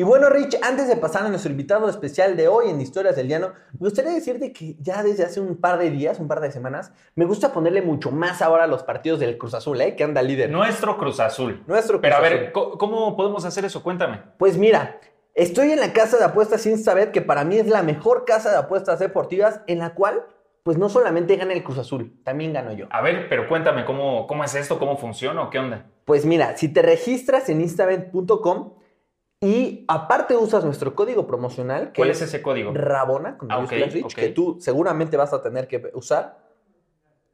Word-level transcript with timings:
Y 0.00 0.02
bueno, 0.02 0.30
Rich, 0.30 0.56
antes 0.62 0.88
de 0.88 0.96
pasar 0.96 1.26
a 1.26 1.28
nuestro 1.28 1.50
invitado 1.50 1.86
especial 1.90 2.34
de 2.34 2.48
hoy 2.48 2.70
en 2.70 2.80
Historias 2.80 3.16
del 3.16 3.28
Llano, 3.28 3.48
me 3.74 3.80
gustaría 3.80 4.12
decirte 4.12 4.50
que 4.50 4.74
ya 4.80 5.02
desde 5.02 5.24
hace 5.24 5.40
un 5.42 5.56
par 5.60 5.78
de 5.78 5.90
días, 5.90 6.18
un 6.18 6.26
par 6.26 6.40
de 6.40 6.50
semanas, 6.50 6.90
me 7.16 7.26
gusta 7.26 7.52
ponerle 7.52 7.82
mucho 7.82 8.10
más 8.10 8.40
ahora 8.40 8.64
a 8.64 8.66
los 8.66 8.82
partidos 8.82 9.20
del 9.20 9.36
Cruz 9.36 9.52
Azul, 9.52 9.78
¿eh? 9.82 9.96
Que 9.96 10.04
anda 10.04 10.22
líder. 10.22 10.48
Nuestro 10.48 10.96
Cruz 10.96 11.20
Azul. 11.20 11.62
Nuestro 11.66 11.98
Cruz 11.98 12.00
Pero 12.00 12.16
a 12.16 12.20
ver, 12.20 12.32
Azul. 12.32 12.52
¿co- 12.52 12.78
¿cómo 12.78 13.14
podemos 13.14 13.44
hacer 13.44 13.66
eso? 13.66 13.82
Cuéntame. 13.82 14.22
Pues 14.38 14.56
mira, 14.56 14.98
estoy 15.34 15.70
en 15.72 15.80
la 15.80 15.92
casa 15.92 16.16
de 16.16 16.24
apuestas 16.24 16.64
Instabet, 16.64 17.10
que 17.12 17.20
para 17.20 17.44
mí 17.44 17.58
es 17.58 17.66
la 17.68 17.82
mejor 17.82 18.24
casa 18.24 18.50
de 18.50 18.56
apuestas 18.56 19.00
deportivas, 19.00 19.60
en 19.66 19.80
la 19.80 19.92
cual, 19.92 20.24
pues 20.62 20.78
no 20.78 20.88
solamente 20.88 21.36
gana 21.36 21.52
el 21.52 21.62
Cruz 21.62 21.76
Azul, 21.76 22.18
también 22.24 22.54
gano 22.54 22.72
yo. 22.72 22.86
A 22.88 23.02
ver, 23.02 23.28
pero 23.28 23.46
cuéntame, 23.50 23.84
¿cómo, 23.84 24.26
cómo 24.26 24.44
es 24.44 24.54
esto? 24.54 24.78
¿Cómo 24.78 24.96
funciona 24.96 25.42
o 25.42 25.50
qué 25.50 25.58
onda? 25.58 25.84
Pues 26.06 26.24
mira, 26.24 26.56
si 26.56 26.68
te 26.72 26.80
registras 26.80 27.50
en 27.50 27.60
instabet.com 27.60 28.79
y 29.42 29.86
aparte 29.88 30.36
usas 30.36 30.64
nuestro 30.64 30.94
código 30.94 31.26
promocional, 31.26 31.92
que 31.92 32.00
¿Cuál 32.00 32.10
es 32.10 32.20
ese 32.20 32.42
código? 32.42 32.72
Rabona, 32.74 33.38
con 33.38 33.50
Ah, 33.50 33.56
mayúsculas 33.56 33.88
ok, 33.88 33.94
Rich, 33.94 34.14
que 34.14 34.28
tú 34.28 34.58
seguramente 34.60 35.16
vas 35.16 35.32
a 35.32 35.42
tener 35.42 35.66
que 35.66 35.90
usar. 35.94 36.38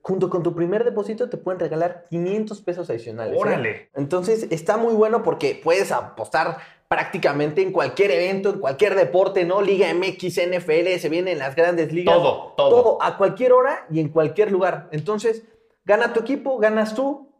Junto 0.03 0.31
con 0.31 0.45
tu 0.45 0.55
primer 0.55 0.85
depósito 0.85 1.29
te 1.29 1.37
pueden 1.37 1.59
regalar 1.59 2.05
500 2.09 2.61
pesos 2.61 2.89
adicionales. 2.91 3.35
¿eh? 3.35 3.39
Órale. 3.41 3.91
Entonces 3.93 4.47
está 4.51 4.77
muy 4.77 4.95
bueno 4.95 5.25
porque 5.25 5.61
puedes 5.61 5.91
apostar 5.91 6.59
prácticamente 6.87 7.61
en 7.63 7.73
cualquier 7.73 8.13
evento, 8.13 8.51
en 8.51 8.61
cualquier 8.61 8.95
deporte, 8.95 9.45
¿no? 9.45 9.61
Liga 9.61 9.93
MX, 9.93 10.39
NFL, 10.47 10.99
se 11.01 11.09
vienen 11.09 11.41
las 11.41 11.57
grandes 11.57 11.93
ligas. 11.93 12.15
Todo, 12.15 12.55
todo. 12.57 12.71
Todo, 12.71 13.03
a 13.03 13.17
cualquier 13.17 13.53
hora 13.53 13.85
y 13.91 13.99
en 13.99 14.11
cualquier 14.11 14.53
lugar. 14.53 14.89
Entonces, 14.93 15.43
gana 15.85 16.13
tu 16.13 16.21
equipo, 16.21 16.59
ganas 16.59 16.95
tú, 16.95 17.33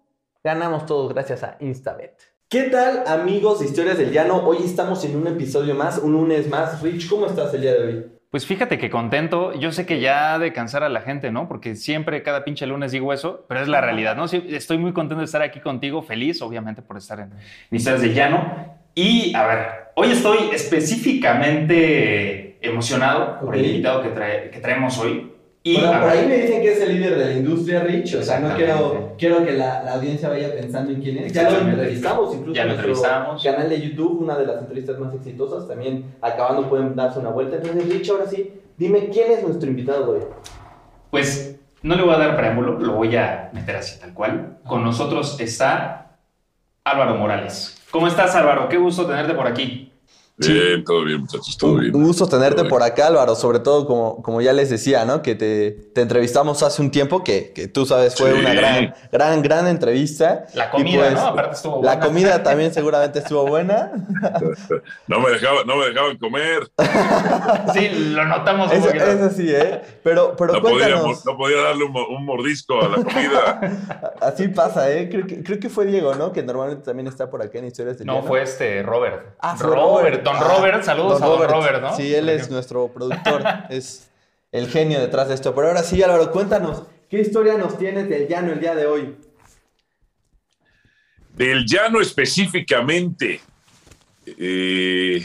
ganamos 0.43 0.87
todos 0.87 1.15
gracias 1.15 1.45
a 1.45 1.57
Instabet. 1.61 2.36
¿Qué 2.57 2.71
tal, 2.71 3.03
amigos 3.07 3.59
de 3.61 3.67
Historias 3.67 3.99
del 3.99 4.11
Llano? 4.13 4.37
Hoy 4.39 4.57
estamos 4.65 5.05
en 5.05 5.15
un 5.15 5.27
episodio 5.27 5.75
más, 5.75 5.99
un 5.99 6.13
lunes 6.13 6.49
más. 6.49 6.81
Rich, 6.81 7.07
¿cómo 7.07 7.27
estás 7.27 7.53
el 7.53 7.61
día 7.61 7.75
de 7.75 7.87
hoy? 7.87 8.07
Pues 8.31 8.47
fíjate 8.47 8.79
que 8.79 8.89
contento. 8.89 9.53
Yo 9.53 9.73
sé 9.73 9.85
que 9.85 10.01
ya 10.01 10.39
de 10.39 10.55
cansar 10.55 10.83
a 10.83 10.89
la 10.89 11.03
gente, 11.03 11.31
¿no? 11.31 11.49
Porque 11.49 11.77
siempre, 11.77 12.23
cada 12.23 12.45
pinche 12.45 12.67
lunes 12.67 12.93
digo 12.93 13.13
eso, 13.13 13.45
pero 13.47 13.61
es 13.61 13.69
la 13.69 13.83
realidad, 13.83 14.17
¿no? 14.17 14.27
Sí, 14.27 14.43
estoy 14.49 14.79
muy 14.79 14.95
contento 14.95 15.19
de 15.19 15.27
estar 15.27 15.43
aquí 15.43 15.61
contigo, 15.61 16.01
feliz, 16.01 16.41
obviamente, 16.41 16.81
por 16.81 16.97
estar 16.97 17.21
en 17.21 17.29
Historias 17.71 18.01
de 18.01 18.15
Llano. 18.15 18.75
Y, 18.95 19.37
a 19.37 19.47
ver, 19.47 19.67
hoy 19.95 20.13
estoy 20.13 20.39
específicamente 20.55 22.57
emocionado 22.67 23.39
por 23.39 23.55
el 23.55 23.67
invitado 23.67 24.03
que, 24.03 24.15
trae- 24.15 24.49
que 24.49 24.61
traemos 24.61 24.99
hoy. 24.99 25.31
Y, 25.69 25.79
Por, 25.79 25.85
a 25.87 26.01
por 26.01 26.11
ahí 26.11 26.29
me 26.29 26.37
dicen 26.37 26.63
que 26.63 26.75
es 26.75 26.81
el 26.81 26.95
líder 26.95 27.19
de 27.19 27.25
la 27.25 27.33
industria, 27.33 27.81
Rich. 27.81 28.15
O 28.15 28.23
sea, 28.23 28.39
no 28.39 28.55
quiero, 28.55 29.15
quiero 29.19 29.45
que 29.45 29.51
la, 29.51 29.83
la 29.83 29.95
audiencia 29.95 30.29
vaya 30.29 30.55
pensando 30.55 30.93
en 30.93 31.03
quién 31.03 31.19
es. 31.19 31.33
Ya 31.33 31.51
lo 31.51 31.59
entrevistamos, 31.59 32.35
incluso 32.37 32.55
Ya 32.55 32.67
lo 32.67 32.75
entrevistamos. 32.75 33.43
canal 33.43 33.69
de 33.69 33.81
YouTube, 33.81 34.23
una 34.23 34.39
de 34.39 34.47
las 34.47 34.61
entrevistas 34.61 34.97
más 35.01 35.13
exitosas. 35.13 35.67
También 35.67 36.15
acabando 36.23 36.69
pueden 36.69 36.95
darse 36.95 37.19
una 37.19 37.31
vuelta. 37.31 37.57
Entonces, 37.57 37.89
Rich, 37.89 38.11
ahora 38.11 38.27
sí, 38.29 38.53
dime 38.77 39.09
quién 39.09 39.33
es 39.33 39.43
nuestro 39.43 39.69
invitado 39.69 40.13
hoy. 40.13 40.21
Pues 41.11 41.59
no 41.83 41.97
le 41.97 42.03
voy 42.05 42.15
a 42.15 42.19
dar 42.19 42.37
preámbulo, 42.37 42.79
lo 42.79 42.93
voy 42.93 43.17
a 43.17 43.51
meter 43.53 43.75
así 43.75 43.99
tal 43.99 44.15
cual. 44.15 44.59
Con 44.69 44.85
nosotros 44.85 45.41
está 45.41 46.17
Álvaro 46.85 47.17
Morales. 47.17 47.77
¿Cómo 47.91 48.07
estás, 48.07 48.37
Álvaro? 48.37 48.69
Qué 48.69 48.77
gusto 48.77 49.05
tenerte 49.05 49.35
por 49.35 49.49
aquí. 49.49 49.93
Bien, 50.39 50.85
todo 50.85 51.03
bien, 51.05 51.21
muchachos, 51.21 51.57
todo 51.57 51.77
bien. 51.77 51.95
Un 51.97 52.05
gusto 52.05 52.29
tenerte 52.29 52.65
por 52.65 52.83
acá, 52.83 53.07
Álvaro, 53.07 53.35
sobre 53.35 53.59
todo 53.61 53.87
como, 53.87 54.21
como 54.23 54.43
ya 54.43 54.53
les 54.53 54.69
decía, 54.69 55.05
¿no? 55.07 55.23
Que 55.23 55.35
te, 55.35 55.71
te 55.95 56.03
entrevistamos 56.03 56.63
hace 56.63 56.83
un 56.83 56.91
tiempo, 56.91 57.25
que, 57.25 57.53
que 57.55 57.69
tú 57.69 57.87
sabes, 57.87 58.15
fue 58.17 58.33
Sí. 58.33 58.41
una 58.41 58.53
gran, 58.53 58.95
gran, 59.11 59.43
gran 59.43 59.67
entrevista. 59.67 60.45
La 60.55 60.71
comida, 60.71 61.01
pues, 61.05 61.15
¿no? 61.15 61.21
Aparte 61.29 61.55
estuvo 61.55 61.77
La 61.83 61.93
buena. 61.95 62.07
comida 62.07 62.43
también 62.43 62.75
seguramente 62.75 63.21
estuvo 63.21 63.47
buena. 63.47 63.93
No 65.09 65.21
me 65.21 65.31
dejaban, 65.31 65.67
no 65.67 65.77
me 65.77 65.87
dejaban 65.87 66.19
comer. 66.19 66.71
Sí, 67.73 67.89
lo 68.13 68.25
notamos 68.27 68.73
Eso, 68.73 68.91
eso 68.91 69.31
sí, 69.31 69.49
¿eh? 69.51 69.81
Pero, 70.03 70.35
pero 70.37 70.55
No 70.55 70.61
podía, 70.63 70.87
cuéntanos, 70.93 71.25
no 71.25 71.37
podía 71.37 71.63
darle 71.63 71.85
un, 71.85 71.93
mo- 71.93 72.09
un 72.09 72.25
mordisco 72.25 72.81
a 72.83 72.89
la 72.89 72.97
comida. 72.97 74.15
así 74.21 74.49
pasa, 74.49 74.91
¿eh? 74.93 75.09
Creo 75.09 75.27
que, 75.27 75.43
creo 75.43 75.59
que 75.59 75.69
fue 75.69 75.87
Diego, 75.87 76.15
¿no? 76.15 76.33
Que 76.33 76.43
normalmente 76.43 76.85
también 76.85 77.07
está 77.07 77.31
por 77.31 77.43
acá 77.43 77.59
en 77.59 77.67
Historias 77.67 77.99
del 77.99 78.07
No, 78.07 78.15
Llano. 78.17 78.27
fue 78.27 78.43
este 78.43 78.83
Robert. 78.83 79.35
Ah, 79.41 79.57
fue 79.57 79.69
Robert. 79.69 80.23
Don 80.27 80.41
Robert, 80.41 80.83
saludos 80.85 81.21
don 81.21 81.23
a 81.23 81.27
Don 81.27 81.49
Robert, 81.51 81.83
¿no? 81.83 81.97
Sí, 81.97 82.15
él 82.15 82.29
es 82.29 82.51
nuestro 82.51 82.89
productor, 82.93 83.43
es 83.71 84.11
el 84.53 84.69
genio 84.69 85.01
detrás 85.01 85.29
de 85.29 85.35
esto. 85.35 85.55
Pero 85.55 85.69
ahora 85.69 85.83
sí, 85.83 86.03
Álvaro, 86.03 86.31
cuéntanos, 86.31 86.83
¿qué 87.09 87.21
historia 87.21 87.57
nos 87.57 87.79
tienes 87.79 88.09
del 88.09 88.27
llano 88.29 88.53
el 88.53 88.61
día 88.61 88.75
de 88.75 88.87
hoy? 88.87 89.17
Del 91.35 91.65
llano 91.67 92.01
específicamente. 92.01 93.41
eh, 94.27 95.25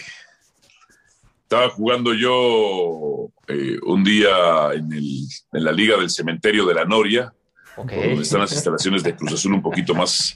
estaba 1.43 1.69
jugando 1.69 2.13
yo 2.13 3.29
eh, 3.47 3.77
un 3.85 4.03
día 4.03 4.71
en, 4.73 4.91
el- 4.93 5.25
en 5.51 5.63
la 5.65 5.71
Liga 5.73 5.97
del 5.97 6.09
Cementerio 6.09 6.65
de 6.65 6.73
la 6.75 6.85
Noria, 6.85 7.33
donde 7.75 8.21
están 8.21 8.39
las 8.41 8.51
instalaciones 8.53 9.03
de 9.03 9.15
Cruz 9.15 9.33
Azul 9.33 9.53
un 9.53 9.61
poquito 9.61 9.93
más 9.93 10.35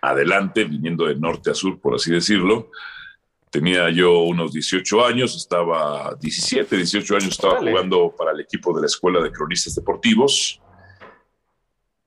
adelante, 0.00 0.64
viniendo 0.64 1.06
de 1.06 1.16
norte 1.16 1.50
a 1.50 1.54
sur, 1.54 1.78
por 1.80 1.94
así 1.96 2.10
decirlo. 2.12 2.70
Tenía 3.54 3.88
yo 3.88 4.22
unos 4.22 4.52
18 4.52 5.06
años, 5.06 5.36
estaba 5.36 6.16
17, 6.20 6.76
18 6.76 7.14
años, 7.14 7.28
estaba 7.28 7.60
jugando 7.70 8.12
para 8.18 8.32
el 8.32 8.40
equipo 8.40 8.74
de 8.74 8.80
la 8.80 8.86
Escuela 8.88 9.22
de 9.22 9.30
Cronistas 9.30 9.76
Deportivos. 9.76 10.60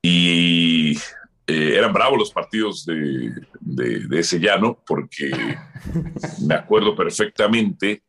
Y 0.02 0.91
eh, 1.47 1.75
eran 1.78 1.94
bravos 1.94 2.19
los 2.19 2.31
partidos 2.34 2.85
de, 2.85 3.31
de- 3.62 4.08
de 4.09 4.19
ese 4.19 4.40
llano, 4.41 4.84
porque 4.85 5.31
me 6.46 6.53
acuerdo 6.56 6.94
perfectamente, 6.97 8.03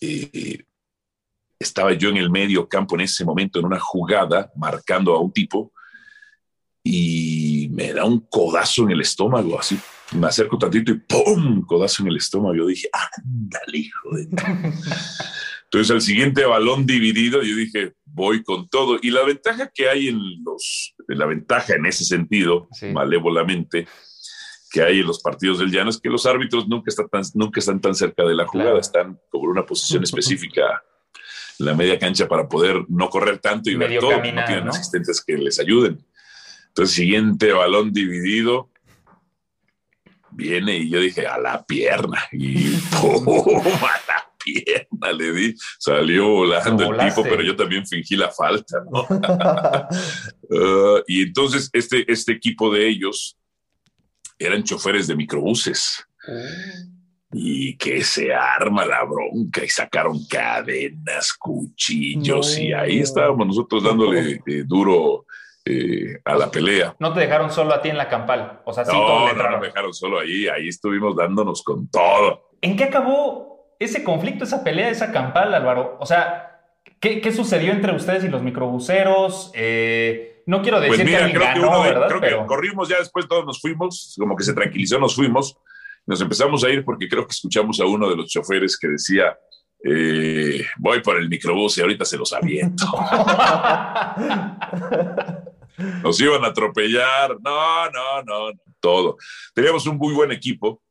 eh, 0.00 0.64
estaba 1.58 1.92
yo 1.92 2.08
en 2.08 2.16
el 2.16 2.30
medio 2.30 2.66
campo 2.66 2.94
en 2.94 3.02
ese 3.02 3.26
momento 3.26 3.58
en 3.58 3.66
una 3.66 3.78
jugada, 3.78 4.50
marcando 4.56 5.14
a 5.14 5.20
un 5.20 5.30
tipo, 5.34 5.70
y 6.82 7.68
me 7.72 7.92
da 7.92 8.06
un 8.06 8.20
codazo 8.20 8.84
en 8.84 8.92
el 8.92 9.02
estómago, 9.02 9.60
así. 9.60 9.78
Me 10.12 10.26
acerco 10.26 10.58
tantito 10.58 10.92
y 10.92 10.98
¡pum! 11.00 11.62
Codazo 11.66 12.02
en 12.02 12.08
el 12.10 12.16
estómago. 12.16 12.54
Yo 12.54 12.66
dije, 12.66 12.88
ándale, 12.92 13.78
hijo 13.78 14.10
de... 14.16 14.28
Entonces, 15.64 15.90
al 15.90 16.02
siguiente 16.02 16.44
balón 16.44 16.86
dividido, 16.86 17.42
yo 17.42 17.56
dije, 17.56 17.94
voy 18.04 18.44
con 18.44 18.68
todo. 18.68 18.98
Y 19.02 19.10
la 19.10 19.24
ventaja 19.24 19.70
que 19.74 19.88
hay 19.88 20.08
en 20.08 20.20
los, 20.44 20.94
la 21.08 21.26
ventaja 21.26 21.74
en 21.74 21.86
ese 21.86 22.04
sentido, 22.04 22.68
Sí. 22.72 22.86
malévolamente, 22.92 23.88
que 24.70 24.82
hay 24.82 25.00
en 25.00 25.06
los 25.06 25.20
partidos 25.20 25.58
del 25.58 25.70
llano 25.72 25.90
es 25.90 25.98
que 26.00 26.10
los 26.10 26.26
árbitros 26.26 26.68
nunca 26.68 26.90
están 26.90 27.08
tan, 27.08 27.22
nunca 27.34 27.58
están 27.60 27.80
tan 27.80 27.94
cerca 27.94 28.24
de 28.24 28.34
la 28.34 28.46
jugada, 28.46 28.70
Claro. 28.70 28.80
están 28.80 29.20
como 29.30 29.44
en 29.44 29.50
una 29.50 29.66
posición 29.66 30.02
específica 30.04 30.82
en 31.58 31.66
la 31.66 31.74
media 31.74 31.98
cancha 31.98 32.28
para 32.28 32.48
poder 32.48 32.84
no 32.88 33.08
correr 33.08 33.38
tanto 33.38 33.70
y 33.70 33.76
Medio 33.76 33.92
ver 33.92 34.00
todo, 34.00 34.10
caminar, 34.10 34.34
no 34.42 34.46
tienen 34.46 34.64
¿no? 34.66 34.70
asistentes 34.70 35.24
que 35.24 35.36
les 35.38 35.58
ayuden. 35.58 36.04
Entonces, 36.68 36.94
siguiente 36.94 37.52
balón 37.52 37.92
dividido, 37.92 38.70
viene 40.34 40.78
y 40.78 40.90
yo 40.90 41.00
dije, 41.00 41.26
a 41.26 41.38
la 41.38 41.64
pierna, 41.64 42.22
y 42.32 42.70
¡pum! 43.00 43.60
a 43.82 44.00
la 44.08 44.30
pierna 44.44 45.12
le 45.12 45.32
di, 45.32 45.54
salió 45.78 46.28
volando 46.28 46.92
el 46.92 47.08
tipo, 47.08 47.22
pero 47.22 47.42
yo 47.42 47.56
también 47.56 47.86
fingí 47.86 48.16
la 48.16 48.30
falta, 48.30 48.78
¿no? 48.90 49.06
Uh, 50.50 51.02
y 51.06 51.22
entonces 51.22 51.70
este, 51.72 52.10
este 52.10 52.32
equipo 52.32 52.72
de 52.72 52.88
ellos 52.88 53.38
eran 54.38 54.64
choferes 54.64 55.06
de 55.06 55.16
microbuses. 55.16 56.04
Y 57.36 57.76
que 57.76 58.04
se 58.04 58.32
arma 58.32 58.86
la 58.86 59.04
bronca 59.04 59.64
y 59.64 59.68
sacaron 59.68 60.24
cadenas, 60.26 61.32
cuchillos 61.32 62.56
y 62.58 62.72
ahí 62.72 63.00
estábamos 63.00 63.48
nosotros 63.48 63.82
dándole 63.82 64.40
eh, 64.46 64.62
duro 64.64 65.26
eh, 65.64 66.20
a 66.24 66.34
la 66.36 66.50
pelea. 66.50 66.94
No 66.98 67.12
te 67.14 67.20
dejaron 67.20 67.50
solo 67.50 67.72
a 67.74 67.80
ti 67.82 67.88
en 67.88 67.96
la 67.98 68.08
campal. 68.08 68.60
O 68.64 68.72
sea, 68.72 68.84
sí, 68.84 68.92
No, 68.92 69.28
le 69.28 69.34
no 69.34 69.50
nos 69.50 69.62
dejaron 69.62 69.92
solo 69.94 70.18
ahí, 70.20 70.46
ahí 70.48 70.68
estuvimos 70.68 71.16
dándonos 71.16 71.62
con 71.62 71.88
todo. 71.88 72.50
¿En 72.60 72.76
qué 72.76 72.84
acabó 72.84 73.74
ese 73.78 74.02
conflicto, 74.04 74.44
esa 74.44 74.62
pelea, 74.64 74.90
esa 74.90 75.12
campal, 75.12 75.54
Álvaro? 75.54 75.96
O 76.00 76.06
sea, 76.06 76.60
¿qué, 77.00 77.20
qué 77.20 77.32
sucedió 77.32 77.72
entre 77.72 77.94
ustedes 77.94 78.24
y 78.24 78.28
los 78.28 78.42
microbuseros? 78.42 79.50
Eh, 79.54 80.42
no 80.46 80.60
quiero 80.62 80.78
decir 80.80 80.96
Pues 80.96 81.06
mira, 81.06 81.26
que 81.26 81.32
creo, 81.32 81.40
que, 81.54 81.60
ganó, 81.60 81.68
uno 81.70 81.82
de- 81.84 81.88
¿verdad? 81.90 82.08
creo 82.08 82.20
Pero 82.20 82.40
que 82.42 82.46
corrimos 82.46 82.88
ya 82.88 82.98
después, 82.98 83.26
todos 83.26 83.46
nos 83.46 83.60
fuimos, 83.60 84.14
como 84.18 84.36
que 84.36 84.44
se 84.44 84.52
tranquilizó, 84.52 84.98
nos 84.98 85.14
fuimos, 85.16 85.56
nos 86.06 86.20
empezamos 86.20 86.62
a 86.64 86.68
ir 86.68 86.84
porque 86.84 87.08
creo 87.08 87.26
que 87.26 87.32
escuchamos 87.32 87.80
a 87.80 87.86
uno 87.86 88.10
de 88.10 88.16
los 88.16 88.28
choferes 88.28 88.78
que 88.78 88.88
decía, 88.88 89.38
eh, 89.82 90.62
voy 90.78 91.00
por 91.02 91.16
el 91.18 91.30
microbús 91.30 91.78
y 91.78 91.80
ahorita 91.80 92.04
se 92.04 92.18
los 92.18 92.32
aviento. 92.34 92.84
nos 96.02 96.20
iban 96.20 96.44
a 96.44 96.48
atropellar. 96.48 97.36
No, 97.40 97.90
no, 97.90 98.22
no, 98.22 98.50
no, 98.50 98.60
todo. 98.80 99.16
Teníamos 99.54 99.86
un 99.86 99.96
muy 99.96 100.14
buen 100.14 100.32
equipo 100.32 100.82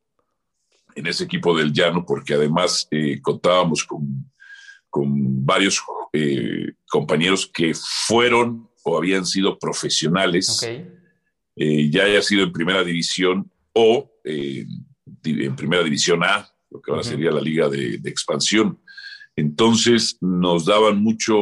en 0.95 1.07
ese 1.07 1.24
equipo 1.24 1.57
del 1.57 1.74
llano, 1.74 2.06
porque 2.06 2.33
además 2.33 2.88
eh, 2.91 3.19
contábamos 3.21 3.83
con, 3.83 4.31
con 4.89 5.45
varios 5.45 5.81
eh, 6.12 6.74
compañeros 6.88 7.50
que 7.51 7.74
fueron 7.74 8.69
o 8.83 8.97
habían 8.97 9.25
sido 9.25 9.57
profesionales, 9.57 10.62
eh, 11.56 11.89
ya 11.89 12.03
haya 12.03 12.21
sido 12.21 12.44
en 12.44 12.51
primera 12.51 12.83
división 12.83 13.50
o 13.74 14.12
en 14.25 15.56
primera 15.56 15.83
división 15.83 16.24
A, 16.24 16.50
lo 16.69 16.81
que 16.81 16.91
ahora 16.91 17.03
sería 17.03 17.31
la 17.31 17.41
liga 17.41 17.69
de, 17.69 17.97
de 17.97 18.09
expansión. 18.09 18.80
Entonces 19.35 20.18
nos 20.21 20.65
daban 20.65 21.01
mucho, 21.01 21.38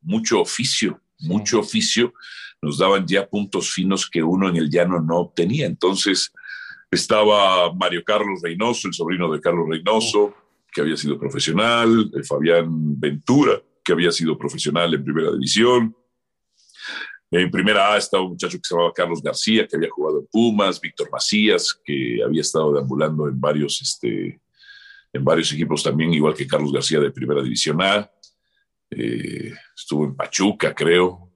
mucho 0.00 0.40
oficio, 0.40 1.00
mucho 1.18 1.60
oficio, 1.60 2.14
nos 2.62 2.78
daban 2.78 3.06
ya 3.06 3.28
puntos 3.28 3.70
finos 3.70 4.08
que 4.08 4.22
uno 4.22 4.48
en 4.48 4.56
el 4.56 4.70
llano 4.70 5.00
no 5.00 5.18
obtenía. 5.18 5.66
Entonces 5.66 6.32
estaba 6.90 7.72
Mario 7.74 8.04
Carlos 8.04 8.40
Reynoso, 8.40 8.86
el 8.86 8.94
sobrino 8.94 9.30
de 9.32 9.40
Carlos 9.40 9.66
Reynoso, 9.68 10.34
que 10.72 10.80
había 10.80 10.96
sido 10.96 11.18
profesional, 11.18 12.10
el 12.14 12.24
Fabián 12.24 12.98
Ventura, 12.98 13.60
que 13.82 13.92
había 13.92 14.12
sido 14.12 14.38
profesional 14.38 14.94
en 14.94 15.04
primera 15.04 15.32
división. 15.32 15.94
En 17.30 17.50
primera 17.50 17.92
A 17.92 17.96
estaba 17.96 18.22
un 18.22 18.30
muchacho 18.30 18.58
que 18.58 18.64
se 18.64 18.74
llamaba 18.74 18.92
Carlos 18.94 19.22
García, 19.22 19.66
que 19.66 19.76
había 19.76 19.90
jugado 19.90 20.20
en 20.20 20.26
Pumas, 20.30 20.80
Víctor 20.80 21.10
Macías, 21.10 21.76
que 21.84 22.22
había 22.24 22.42
estado 22.42 22.74
deambulando 22.74 23.26
en 23.26 23.40
varios, 23.40 23.80
este, 23.82 24.40
en 25.12 25.24
varios 25.24 25.52
equipos 25.52 25.82
también, 25.82 26.12
igual 26.14 26.34
que 26.34 26.46
Carlos 26.46 26.72
García 26.72 27.00
de 27.00 27.10
primera 27.10 27.42
división 27.42 27.80
A. 27.82 28.08
Eh, 28.90 29.52
estuvo 29.74 30.04
en 30.04 30.14
Pachuca, 30.14 30.74
creo. 30.74 31.31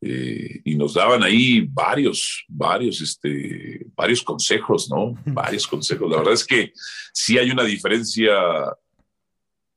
Eh, 0.00 0.60
y 0.64 0.74
nos 0.74 0.94
daban 0.94 1.22
ahí 1.22 1.66
varios, 1.70 2.44
varios, 2.48 3.00
este, 3.00 3.86
varios 3.94 4.22
consejos, 4.22 4.90
¿no? 4.90 5.14
Varios 5.26 5.66
consejos. 5.66 6.10
La 6.10 6.18
verdad 6.18 6.34
es 6.34 6.44
que 6.44 6.72
sí 7.12 7.38
hay 7.38 7.50
una 7.50 7.64
diferencia 7.64 8.32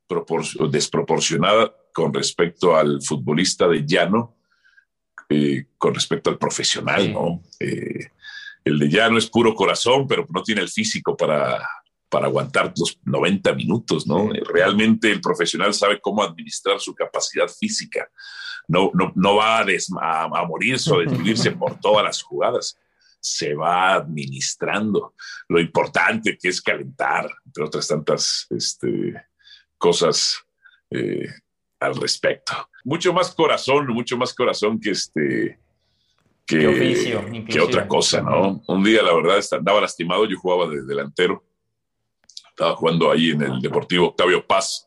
propor- 0.07 0.69
desproporcionada 0.69 1.73
con 1.93 2.13
respecto 2.13 2.75
al 2.75 3.01
futbolista 3.01 3.67
de 3.67 3.85
llano, 3.85 4.35
eh, 5.29 5.67
con 5.77 5.93
respecto 5.93 6.29
al 6.29 6.37
profesional. 6.37 7.13
¿no? 7.13 7.41
Eh, 7.59 8.09
el 8.63 8.77
de 8.77 8.89
llano 8.89 9.17
es 9.17 9.27
puro 9.27 9.53
corazón, 9.55 10.07
pero 10.07 10.27
no 10.33 10.43
tiene 10.43 10.61
el 10.61 10.69
físico 10.69 11.15
para, 11.15 11.65
para 12.09 12.25
aguantar 12.25 12.73
los 12.75 12.99
90 13.05 13.53
minutos, 13.53 14.07
¿no? 14.07 14.29
Realmente 14.45 15.11
el 15.11 15.21
profesional 15.21 15.73
sabe 15.73 16.01
cómo 16.01 16.23
administrar 16.23 16.79
su 16.79 16.95
capacidad 16.95 17.47
física. 17.47 18.09
No, 18.67 18.91
no, 18.93 19.11
no 19.15 19.35
va 19.35 19.59
a, 19.59 19.65
a, 20.01 20.23
a 20.23 20.45
morirse 20.45 20.91
o 20.91 20.99
destruirse 20.99 21.51
por 21.51 21.79
todas 21.79 22.03
las 22.03 22.21
jugadas. 22.21 22.77
Se 23.19 23.53
va 23.53 23.93
administrando. 23.93 25.13
Lo 25.47 25.59
importante 25.59 26.37
que 26.37 26.49
es 26.49 26.61
calentar, 26.61 27.29
entre 27.45 27.63
otras 27.63 27.87
tantas 27.87 28.47
este, 28.49 29.13
cosas 29.77 30.43
eh, 30.89 31.27
al 31.79 31.95
respecto. 31.95 32.53
Mucho 32.83 33.13
más 33.13 33.33
corazón, 33.33 33.87
mucho 33.87 34.17
más 34.17 34.33
corazón 34.33 34.79
que 34.79 34.91
este. 34.91 35.59
Que, 36.45 36.67
oficio, 36.67 37.23
que 37.47 37.59
otra 37.59 37.87
cosa, 37.87 38.23
¿no? 38.23 38.63
Un 38.67 38.83
día, 38.83 39.03
la 39.03 39.13
verdad, 39.13 39.39
andaba 39.51 39.81
lastimado. 39.81 40.25
Yo 40.25 40.35
jugaba 40.39 40.67
de 40.67 40.83
delantero. 40.83 41.43
Estaba 42.59 42.75
jugando 42.75 43.09
ahí 43.09 43.29
en 43.29 43.41
el 43.41 43.61
Deportivo 43.61 44.07
Octavio 44.09 44.45
Paz, 44.45 44.85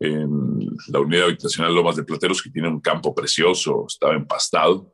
en 0.00 0.66
la 0.88 0.98
unidad 0.98 1.26
habitacional 1.26 1.72
Lomas 1.72 1.94
de 1.94 2.02
Plateros, 2.02 2.42
que 2.42 2.50
tiene 2.50 2.66
un 2.66 2.80
campo 2.80 3.14
precioso. 3.14 3.84
Estaba 3.86 4.14
empastado. 4.16 4.92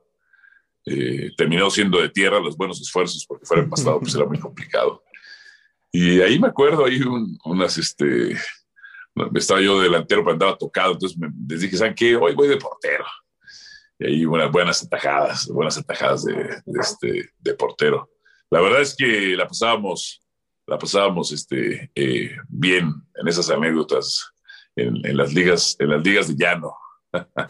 Eh, 0.84 1.30
terminó 1.38 1.70
siendo 1.70 1.98
de 1.98 2.10
tierra 2.10 2.38
los 2.38 2.54
buenos 2.54 2.82
esfuerzos, 2.82 3.24
porque 3.26 3.46
fuera 3.46 3.62
empastado, 3.62 3.98
pues 3.98 4.14
era 4.14 4.26
muy 4.26 4.38
complicado. 4.38 5.02
Y 5.90 6.20
ahí 6.20 6.38
me 6.38 6.48
acuerdo, 6.48 6.84
ahí 6.84 7.00
un- 7.00 7.38
unas, 7.46 7.78
este, 7.78 8.36
estaba 9.34 9.62
yo 9.62 9.80
delantero, 9.80 10.20
pero 10.22 10.32
andaba 10.34 10.58
tocado, 10.58 10.92
entonces 10.92 11.16
me, 11.16 11.28
les 11.48 11.62
dije, 11.62 11.78
¿saben 11.78 11.94
qué? 11.94 12.14
Hoy 12.14 12.34
voy 12.34 12.46
de 12.48 12.58
portero. 12.58 13.06
Y 13.98 14.06
ahí 14.06 14.26
unas 14.26 14.52
buenas 14.52 14.84
atajadas, 14.84 15.46
buenas 15.48 15.78
atajadas 15.78 16.24
de, 16.26 16.34
de 16.34 16.78
este, 16.78 17.30
de 17.38 17.54
portero. 17.54 18.10
La 18.50 18.60
verdad 18.60 18.82
es 18.82 18.94
que 18.94 19.34
la 19.34 19.46
pasábamos, 19.48 20.20
la 20.66 20.78
pasábamos 20.78 21.32
este, 21.32 21.90
eh, 21.94 22.36
bien 22.48 22.92
en 23.14 23.28
esas 23.28 23.50
anécdotas 23.50 24.32
en, 24.74 25.04
en 25.06 25.16
las 25.16 25.32
ligas, 25.32 25.76
en 25.78 25.90
las 25.90 26.02
ligas 26.02 26.28
de 26.28 26.34
llano. 26.36 26.76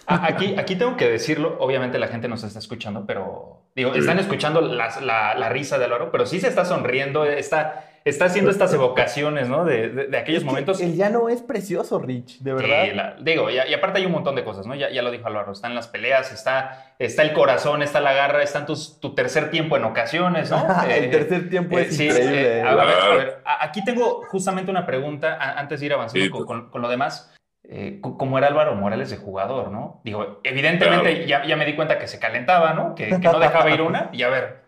Aquí, 0.06 0.54
aquí 0.56 0.76
tengo 0.76 0.96
que 0.96 1.08
decirlo, 1.08 1.56
obviamente 1.58 1.98
la 1.98 2.08
gente 2.08 2.28
nos 2.28 2.44
está 2.44 2.58
escuchando, 2.58 3.04
pero 3.04 3.70
digo, 3.74 3.94
están 3.94 4.18
escuchando 4.18 4.60
la, 4.60 5.00
la 5.00 5.48
risa 5.48 5.78
de 5.78 5.86
Álvaro, 5.86 6.12
pero 6.12 6.26
sí 6.26 6.40
se 6.40 6.48
está 6.48 6.64
sonriendo, 6.64 7.24
está, 7.24 7.84
está 8.08 8.26
haciendo 8.26 8.50
estas 8.50 8.72
evocaciones, 8.72 9.48
¿no? 9.48 9.64
De, 9.64 9.88
de- 9.88 10.06
de 10.06 10.16
aquellos 10.18 10.38
Es 10.42 10.44
que 10.44 10.50
momentos. 10.50 10.80
El 10.80 10.96
llano 10.96 11.28
es 11.28 11.42
precioso, 11.42 11.98
Rich, 11.98 12.38
de 12.40 12.52
Sí, 12.52 12.56
verdad. 12.56 12.86
la- 12.94 13.16
digo, 13.20 13.50
y, 13.50 13.54
y 13.56 13.74
aparte 13.74 13.98
hay 13.98 14.06
un 14.06 14.12
montón 14.12 14.34
de 14.36 14.44
cosas, 14.44 14.66
¿no? 14.66 14.74
Ya, 14.74 14.90
ya 14.90 15.02
lo 15.02 15.10
dijo 15.10 15.26
Álvaro, 15.26 15.52
están 15.52 15.74
las 15.74 15.88
peleas, 15.88 16.32
está, 16.32 16.94
está 16.98 17.22
el 17.22 17.32
corazón, 17.32 17.82
está 17.82 18.00
la 18.00 18.12
garra, 18.12 18.42
está 18.42 18.60
en 18.60 18.66
tus- 18.66 19.00
tu 19.00 19.14
tercer 19.14 19.50
tiempo 19.50 19.76
en 19.76 19.84
ocasiones, 19.84 20.50
¿no? 20.50 20.56
el 20.88 21.04
Eh, 21.04 21.08
tercer 21.08 21.50
tiempo 21.50 21.78
eh, 21.78 21.82
es 21.82 21.96
sí, 21.96 22.06
increíble. 22.08 22.58
eh, 22.58 22.62
a, 22.62 22.74
ver, 22.74 22.94
a 23.00 23.08
ver, 23.16 23.38
aquí 23.60 23.84
tengo 23.84 24.22
justamente 24.28 24.70
una 24.70 24.86
pregunta 24.86 25.36
a- 25.40 25.58
antes 25.58 25.80
de 25.80 25.86
ir 25.86 25.92
avanzando 25.92 26.24
Sí, 26.24 26.30
con, 26.30 26.46
con- 26.46 26.70
con 26.70 26.82
lo 26.82 26.88
demás. 26.88 27.32
Eh, 27.68 28.00
c- 28.04 28.10
¿Cómo 28.16 28.38
era 28.38 28.46
Álvaro 28.46 28.76
Morales 28.76 29.10
de 29.10 29.16
jugador, 29.16 29.72
no? 29.72 30.00
Digo, 30.04 30.38
evidentemente 30.44 31.26
ya, 31.26 31.44
ya 31.44 31.56
me 31.56 31.64
di 31.66 31.74
cuenta 31.74 31.98
que 31.98 32.06
se 32.06 32.20
calentaba, 32.20 32.74
¿no? 32.74 32.94
Que, 32.94 33.08
que 33.08 33.18
no 33.18 33.40
dejaba 33.40 33.70
ir 33.70 33.82
una. 33.82 34.10
Y 34.12 34.22
a 34.22 34.28
ver, 34.28 34.65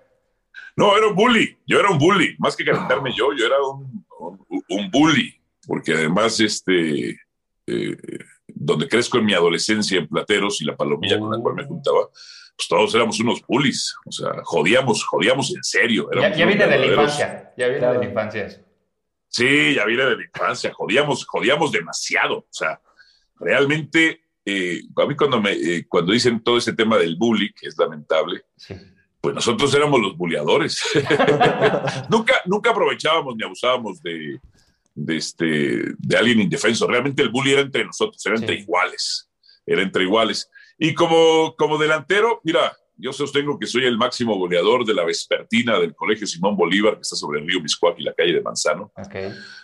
No, 0.77 0.97
era 0.97 1.09
un 1.09 1.15
bully. 1.15 1.57
Yo 1.67 1.79
era 1.81 1.91
un 1.91 1.99
bully. 1.99 2.37
Más 2.39 2.55
que 2.57 2.65
calentarme 2.65 3.13
yo, 3.17 3.33
yo 3.35 3.47
era 3.47 3.61
un, 3.63 4.05
un- 4.21 4.65
un 4.69 4.91
bully. 4.91 5.35
Porque 5.67 5.93
además, 5.93 6.39
este, 6.41 7.11
eh, 7.67 7.97
donde 8.47 8.89
crezco 8.89 9.19
en 9.19 9.27
mi 9.27 9.35
adolescencia 9.35 9.99
en 9.99 10.07
Plateros 10.09 10.61
y 10.63 10.65
la 10.65 10.77
palomilla 10.77 11.19
con 11.19 11.31
la 11.31 11.39
cual 11.43 11.55
me 11.57 11.65
juntaba, 11.65 12.09
pues 12.57 12.69
todos 12.69 12.95
éramos 12.95 13.21
unos 13.21 13.41
bullies. 13.47 13.95
O 14.07 14.13
sea, 14.13 14.31
jodíamos, 14.45 15.05
jodíamos 15.05 15.55
en 15.55 15.63
serio. 15.63 16.09
ya, 16.15 16.35
ya 16.35 16.47
viene 16.47 16.67
de 16.67 16.79
la 16.79 16.87
infancia. 16.87 17.53
Ya 17.57 17.67
viene 17.67 17.79
Claro. 17.81 17.99
de 18.01 18.05
la 18.05 18.11
infancia 18.11 18.45
eso. 18.47 18.61
Sí, 19.31 19.75
ya 19.75 19.85
viene 19.85 20.05
de 20.07 20.17
la 20.17 20.25
infancia, 20.25 20.73
jodíamos, 20.73 21.27
jodíamos 21.27 21.71
demasiado. 21.71 22.39
O 22.39 22.47
sea, 22.51 22.81
realmente, 23.39 24.23
eh, 24.45 24.81
a 24.97 25.07
mí 25.07 25.15
cuando, 25.17 25.41
me, 25.41 25.53
eh, 25.53 25.87
cuando 25.87 26.13
dicen 26.13 26.43
todo 26.43 26.57
ese 26.57 26.73
tema 26.73 26.97
del 26.97 27.17
bully, 27.17 27.53
que 27.53 27.69
es 27.69 27.77
lamentable, 27.79 28.43
Sí. 28.57 28.75
Pues 29.21 29.35
nosotros 29.35 29.75
éramos 29.75 30.01
los 30.01 30.17
bulleadores. 30.17 30.81
nunca, 32.11 32.35
nunca 32.47 32.71
aprovechábamos 32.71 33.35
ni 33.37 33.45
abusábamos 33.45 34.01
de, 34.03 34.41
de, 34.95 35.17
este, 35.17 35.45
de 35.99 36.17
alguien 36.17 36.41
indefenso. 36.41 36.87
Realmente 36.87 37.23
el 37.23 37.31
bully 37.31 37.53
era 37.53 37.63
entre 37.63 37.85
nosotros, 37.85 38.25
era 38.27 38.37
entre 38.37 38.57
Sí. 38.57 38.63
iguales. 38.63 39.31
Era 39.67 39.83
entre 39.83 40.05
iguales. 40.05 40.49
Y 40.79 40.95
como, 40.95 41.55
como 41.57 41.79
delantero, 41.79 42.41
mira, 42.45 42.77
yo 42.97 43.13
sostengo 43.13 43.59
que 43.59 43.67
soy 43.67 43.85
el 43.85 43.99
máximo 43.99 44.37
goleador 44.39 44.85
de 44.85 44.95
la 44.95 45.05
vespertina 45.05 45.79
del 45.79 45.95
Colegio 45.95 46.27
Simón 46.27 46.57
Bolívar, 46.57 46.95
que 46.95 47.03
está 47.03 47.17
sobre 47.17 47.41
el 47.41 47.47
río 47.49 47.61
Miscuac 47.61 47.99
y 47.99 48.03
la 48.05 48.13
calle 48.15 48.33
de 48.35 48.41
Manzano, 48.43 48.93
Ok. 48.97 49.15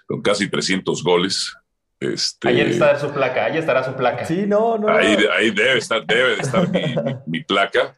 con 0.06 0.20
casi 0.22 0.48
300 0.48 1.02
goles. 1.02 1.52
Este, 2.00 2.48
Ahí 2.48 2.60
está 2.60 2.98
su 2.98 3.10
placa, 3.12 3.46
ahí 3.46 3.56
estará 3.56 3.82
su 3.84 3.94
placa. 3.96 4.24
Sí, 4.26 4.44
no, 4.46 4.76
no. 4.76 4.88
Ahí, 4.88 5.16
no. 5.16 5.32
ahí 5.32 5.50
debe 5.52 5.78
estar, 5.78 6.04
debe 6.04 6.36
de 6.36 6.42
estar 6.42 6.68
mi, 6.68 6.80
mi- 6.80 7.16
mi 7.26 7.44
placa. 7.44 7.96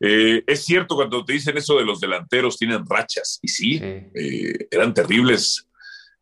Eh, 0.00 0.42
es 0.46 0.64
cierto 0.64 0.94
cuando 0.96 1.24
te 1.24 1.34
dicen 1.34 1.56
eso 1.58 1.76
de 1.76 1.84
los 1.84 2.00
delanteros 2.00 2.56
tienen 2.58 2.84
rachas, 2.86 3.38
y 3.42 3.48
sí, 3.48 3.78
Sí. 3.78 3.84
eh, 3.84 4.68
eran 4.70 4.94
terribles. 4.94 5.66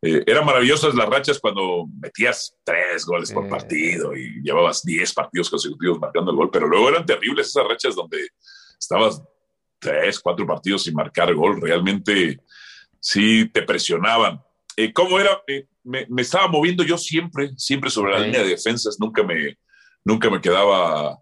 Eh, 0.01 0.23
eran 0.27 0.45
maravillosas 0.45 0.95
las 0.95 1.09
rachas 1.09 1.39
cuando 1.39 1.85
metías 2.01 2.55
tres 2.63 3.05
goles 3.05 3.31
por 3.33 3.49
partido 3.49 4.15
y 4.15 4.41
llevabas 4.41 4.83
10 4.83 5.13
partidos 5.13 5.49
consecutivos 5.49 5.99
marcando 5.99 6.31
el 6.31 6.37
gol, 6.37 6.49
pero 6.51 6.67
luego 6.67 6.87
eran 6.89 7.05
terribles 7.05 7.47
esas 7.47 7.67
rachas 7.67 7.95
donde 7.95 8.17
estabas 8.79 9.21
tres, 9.77 10.19
cuatro 10.21 10.45
partidos 10.47 10.83
sin 10.83 10.93
marcar 10.93 11.33
gol. 11.33 11.59
Realmente 11.61 12.39
sí 12.99 13.49
te 13.49 13.61
presionaban. 13.63 14.41
Eh, 14.77 14.93
¿Cómo 14.93 15.19
era? 15.19 15.41
Eh, 15.47 15.67
me, 15.83 16.05
me 16.09 16.21
estaba 16.21 16.47
moviendo 16.47 16.83
yo 16.83 16.97
siempre, 16.97 17.51
siempre 17.57 17.89
sobre 17.89 18.13
la 18.13 18.19
línea 18.19 18.41
de 18.41 18.49
defensas. 18.49 18.97
Nunca 19.01 19.21
me, 19.23 19.57
nunca 20.05 20.29
me 20.29 20.39
quedaba, 20.39 21.19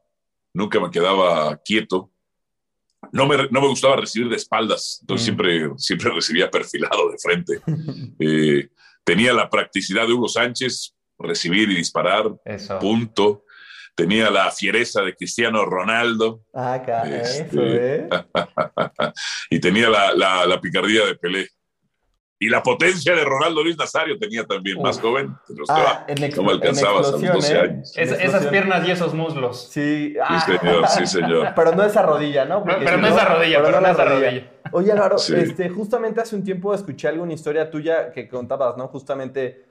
nunca 0.54 0.80
me 0.80 0.92
quedaba 0.92 1.58
quieto. 1.66 2.12
No 3.12 3.26
me, 3.28 3.38
no 3.50 3.62
me 3.62 3.68
gustaba 3.68 3.96
recibir 3.96 4.30
de 4.30 4.36
espaldas, 4.36 5.00
entonces 5.02 5.24
Mm. 5.24 5.26
siempre, 5.26 5.70
siempre 5.78 6.12
recibía 6.12 6.50
perfilado 6.52 7.12
de 7.12 7.18
frente. 7.18 7.62
Eh, 8.20 8.70
tenía 9.04 9.34
la 9.34 9.50
practicidad 9.50 10.06
de 10.08 10.14
Hugo 10.14 10.28
Sánchez, 10.28 10.94
recibir 11.20 11.70
y 11.72 11.76
disparar, 11.76 12.26
Eso. 12.46 12.78
punto. 12.80 13.44
Tenía 13.96 14.30
la 14.30 14.52
fiereza 14.52 15.02
de 15.02 15.16
Cristiano 15.16 15.66
Ronaldo 15.66 16.44
Ah, 16.54 16.76
Este- 16.86 17.46
eso, 17.48 17.62
¿eh? 17.64 18.08
y 19.50 19.60
tenía 19.60 19.90
la, 19.90 20.14
la- 20.14 20.46
la 20.46 20.62
picardía 20.62 21.06
de 21.06 21.16
Pelé. 21.16 21.50
Y 22.40 22.50
la 22.50 22.62
potencia 22.62 23.16
de 23.16 23.24
Ronaldo 23.26 23.64
Luis 23.64 23.78
Nazario 23.80 24.16
tenía 24.20 24.46
también, 24.46 24.80
más 24.80 24.98
Uf. 24.98 25.02
joven. 25.02 25.36
pero 25.48 25.64
Ah, 25.70 26.06
no 26.36 26.44
me 26.44 26.52
alcanzabas 26.52 27.08
a 27.08 27.12
los 27.14 27.24
en 27.24 27.28
12 27.34 27.38
explosión, 27.40 27.58
¿eh? 27.58 27.70
años. 27.74 27.94
Es- 27.98 28.12
esas 28.12 28.46
piernas 28.48 28.88
y 28.88 28.92
esos 28.92 29.14
muslos. 29.16 29.70
Sí, 29.72 30.16
ah. 30.24 30.44
Sí, 30.46 30.58
señor, 30.58 30.88
sí, 30.88 31.08
señor. 31.08 31.48
Pero 31.56 31.72
no 31.74 31.84
esa 31.84 32.04
rodilla, 32.04 32.46
¿no? 32.46 32.64
Porque 32.64 32.86
pero 32.86 32.98
si 32.98 33.02
no 33.02 33.08
esa 33.08 33.26
rodilla, 33.26 33.58
pero 33.64 33.72
no 33.72 33.82
la 33.82 33.92
esa 33.92 34.06
rodilla. 34.06 34.52
Oye, 34.72 34.92
Álvaro, 34.92 35.18
Sí. 35.18 35.34
este, 35.36 35.70
justamente 35.70 36.22
hace 36.22 36.36
un 36.36 36.44
tiempo 36.44 36.74
escuché 36.76 37.08
alguna 37.08 37.34
historia 37.34 37.72
tuya 37.72 38.12
que 38.12 38.28
contabas, 38.30 38.78
¿no? 38.78 38.88
Justamente 38.90 39.66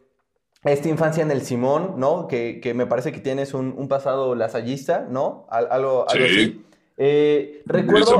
esta 0.64 0.88
infancia 0.88 1.22
en 1.22 1.30
el 1.30 1.42
Simón, 1.42 1.94
¿no? 1.98 2.26
Que, 2.26 2.58
que 2.60 2.74
me 2.74 2.86
parece 2.86 3.12
que 3.12 3.20
tienes 3.20 3.54
un, 3.54 3.74
un 3.78 3.86
pasado 3.86 4.34
lasallista, 4.34 5.06
¿no? 5.08 5.46
Al- 5.50 5.68
algo, 5.70 6.06
algo 6.10 6.26
Sí. 6.26 6.32
así. 6.40 6.66
Eh, 6.98 7.62
recuerdo, 7.66 8.18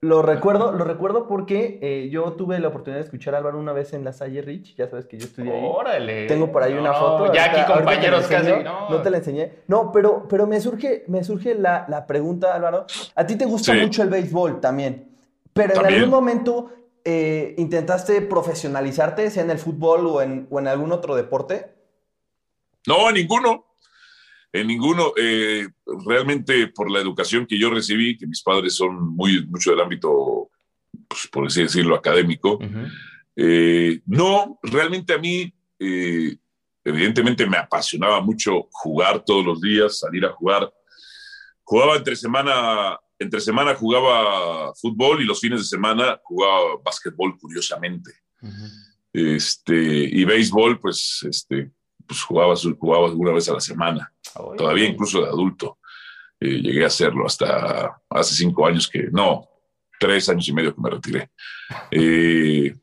lo 0.00 0.22
recuerdo, 0.22 0.70
lo 0.72 0.84
recuerdo 0.84 1.26
porque 1.26 1.80
eh, 1.82 2.08
yo 2.10 2.34
tuve 2.34 2.60
la 2.60 2.68
oportunidad 2.68 3.00
de 3.00 3.04
escuchar 3.04 3.34
a 3.34 3.38
Álvaro 3.38 3.58
una 3.58 3.72
vez 3.72 3.92
en 3.92 4.04
la 4.04 4.12
Salle 4.12 4.40
Rich, 4.40 4.76
ya 4.76 4.88
sabes 4.88 5.06
que 5.06 5.18
yo 5.18 5.24
estudié 5.26 5.52
ahí. 5.52 5.62
Órale. 5.64 6.26
Tengo 6.26 6.52
por 6.52 6.62
ahí 6.62 6.74
una 6.74 6.92
No, 6.92 6.98
foto. 6.98 7.32
Ya 7.32 7.44
ahorita- 7.44 7.44
aquí 7.44 7.56
ahorita 7.60 7.66
te 7.66 7.72
la 7.72 7.76
compañeros 7.76 8.26
casi. 8.28 8.50
enseño. 8.50 8.90
No, 8.90 9.02
te 9.02 9.10
la 9.10 9.16
enseñé. 9.16 9.52
No, 9.66 9.90
pero, 9.90 10.28
pero 10.28 10.46
me 10.46 10.60
surge, 10.60 11.04
me 11.08 11.24
surge 11.24 11.54
la, 11.56 11.86
la 11.88 12.06
pregunta, 12.06 12.54
Álvaro. 12.54 12.86
A 13.16 13.26
ti 13.26 13.34
te 13.36 13.46
gusta 13.46 13.72
Sí. 13.72 13.80
mucho 13.80 14.02
el 14.04 14.10
béisbol 14.10 14.60
también, 14.60 15.08
pero 15.52 15.70
en 15.70 15.80
También. 15.80 16.00
algún 16.02 16.10
momento 16.14 16.70
eh, 17.06 17.54
intentaste 17.58 18.22
profesionalizarte, 18.22 19.28
sea 19.30 19.42
en 19.42 19.50
el 19.50 19.58
fútbol 19.58 20.06
o 20.06 20.22
en, 20.22 20.46
o 20.50 20.58
en 20.60 20.68
algún 20.68 20.90
otro 20.92 21.14
deporte. 21.16 21.74
No, 22.86 23.08
en 23.08 23.14
ninguno. 23.16 23.64
En 24.54 24.68
ninguno. 24.68 25.12
Eh, 25.16 25.66
realmente 26.06 26.68
por 26.68 26.88
la 26.88 27.00
educación 27.00 27.44
que 27.44 27.58
yo 27.58 27.70
recibí, 27.70 28.16
que 28.16 28.26
mis 28.28 28.40
padres 28.40 28.74
son 28.74 29.14
muy 29.16 29.44
mucho 29.46 29.72
del 29.72 29.80
ámbito, 29.80 30.48
pues, 31.08 31.26
por 31.26 31.46
así 31.46 31.62
decirlo, 31.62 31.96
académico. 31.96 32.60
Eh, 33.34 34.00
no, 34.06 34.60
realmente 34.62 35.12
a 35.12 35.18
mí, 35.18 35.52
eh, 35.80 36.36
evidentemente 36.84 37.46
me 37.46 37.56
apasionaba 37.56 38.20
mucho 38.20 38.68
jugar 38.70 39.24
todos 39.24 39.44
los 39.44 39.60
días, 39.60 39.98
salir 39.98 40.24
a 40.24 40.32
jugar. 40.32 40.72
Jugaba 41.64 41.96
entre 41.96 42.14
semana, 42.14 42.96
entre 43.18 43.40
semana 43.40 43.74
jugaba 43.74 44.72
fútbol 44.76 45.20
y 45.20 45.24
los 45.24 45.40
fines 45.40 45.62
de 45.62 45.66
semana 45.66 46.20
jugaba 46.22 46.76
básquetbol, 46.84 47.36
curiosamente. 47.40 48.12
Este, 49.12 49.74
y 49.74 50.24
béisbol, 50.24 50.78
pues, 50.78 51.26
este, 51.28 51.72
pues 52.06 52.22
jugaba, 52.22 52.54
jugaba 52.56 53.06
alguna 53.06 53.32
vez 53.32 53.48
a 53.48 53.54
la 53.54 53.60
semana, 53.60 54.12
Oye. 54.36 54.56
todavía 54.56 54.86
incluso 54.86 55.20
de 55.20 55.28
adulto. 55.28 55.78
Eh, 56.40 56.60
llegué 56.60 56.84
a 56.84 56.88
hacerlo 56.88 57.26
hasta 57.26 58.00
hace 58.10 58.34
cinco 58.34 58.66
años 58.66 58.88
que, 58.88 59.08
no, 59.10 59.48
tres 59.98 60.28
años 60.28 60.48
y 60.48 60.52
medio 60.52 60.74
que 60.74 60.80
me 60.80 60.90
retiré. 60.90 61.30
Eh, 61.90 62.74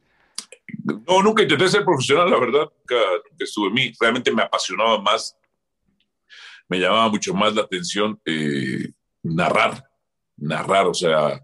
no, 0.84 1.22
nunca 1.22 1.44
intenté 1.44 1.68
ser 1.68 1.84
profesional, 1.84 2.30
la 2.30 2.40
verdad, 2.40 2.72
nunca, 2.80 2.96
nunca 3.30 3.44
estuve 3.44 3.68
en 3.68 3.74
mí. 3.74 3.94
Realmente 4.00 4.32
me 4.32 4.44
apasionaba 4.44 5.01
más, 5.01 5.38
me 6.68 6.80
llamaba 6.80 7.10
mucho 7.10 7.34
más 7.34 7.54
la 7.54 7.63
atención 7.63 8.20
eh, 8.25 8.92
narrar, 9.24 9.84
narrar, 10.38 10.88
o 10.88 10.94
sea, 10.94 11.40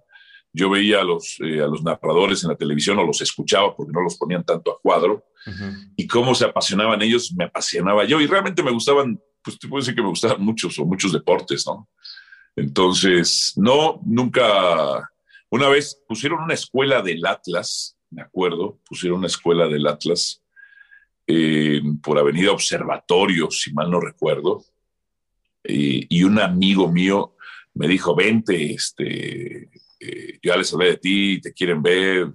yo 0.54 0.70
veía 0.70 1.02
a 1.02 1.04
los, 1.04 1.38
eh, 1.42 1.62
a 1.62 1.68
los 1.68 1.84
narradores 1.84 2.44
en 2.44 2.50
la 2.50 2.56
televisión 2.56 2.98
o 2.98 3.06
los 3.06 3.22
escuchaba 3.22 3.76
porque 3.76 3.92
no 3.92 4.02
los 4.02 4.18
ponían 4.18 4.44
tanto 4.44 4.72
a 4.72 4.80
cuadro 4.82 5.24
Y 5.96 6.08
cómo 6.08 6.36
se 6.36 6.46
apasionaban 6.46 7.02
ellos, 7.02 7.34
me 7.36 7.46
apasionaba 7.46 8.06
yo 8.06 8.20
y 8.20 8.28
realmente 8.28 8.64
me 8.64 8.72
gustaban, 8.72 9.20
pues 9.42 9.58
te 9.58 9.68
puedo 9.68 9.82
decir 9.82 9.96
que 9.96 10.02
me 10.02 10.10
gustaban 10.10 10.42
muchos 10.42 10.78
o 10.80 10.86
muchos 10.86 11.14
deportes, 11.14 11.66
¿no? 11.66 11.88
Entonces, 12.56 13.54
no, 13.56 14.02
nunca, 14.06 15.10
una 15.50 15.70
vez 15.70 16.02
pusieron 16.08 16.44
una 16.44 16.54
escuela 16.54 17.02
del 17.02 17.26
Atlas, 17.26 17.98
me 18.10 18.22
acuerdo, 18.22 18.80
pusieron 18.88 19.20
una 19.20 19.28
escuela 19.28 19.68
del 19.68 19.88
Atlas 19.88 20.42
eh, 21.28 21.82
por 22.02 22.18
Avenida 22.18 22.52
Observatorio, 22.52 23.50
si 23.52 23.72
mal 23.74 23.90
no 23.92 24.00
recuerdo, 24.00 24.64
y 25.64 26.24
un 26.24 26.40
amigo 26.40 26.90
mío 26.90 27.36
me 27.78 27.88
dijo, 27.88 28.16
vente, 28.16 28.74
este, 28.74 29.70
eh, 30.00 30.40
ya 30.44 30.58
les 30.58 30.74
hablé 30.74 30.90
de 30.90 30.98
ti, 30.98 31.42
te 31.42 31.54
quieren 31.54 31.82
ver. 31.82 32.32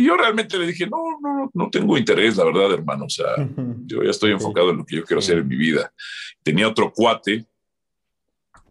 Y 0.00 0.06
yo 0.06 0.16
realmente 0.16 0.56
le 0.56 0.66
dije, 0.66 0.86
no, 0.86 0.96
no, 1.20 1.50
no 1.52 1.68
tengo 1.68 1.98
interés, 1.98 2.38
la 2.38 2.44
verdad, 2.44 2.72
hermano. 2.72 3.04
O 3.04 3.10
sea, 3.10 3.26
yo 3.84 4.02
ya 4.02 4.08
estoy 4.08 4.32
enfocado 4.32 4.70
en 4.70 4.78
lo 4.78 4.86
que 4.86 4.96
yo 4.96 5.04
quiero 5.04 5.18
hacer 5.18 5.36
en 5.36 5.46
mi 5.46 5.56
vida. 5.56 5.92
Tenía 6.42 6.66
otro 6.66 6.90
cuate 6.90 7.44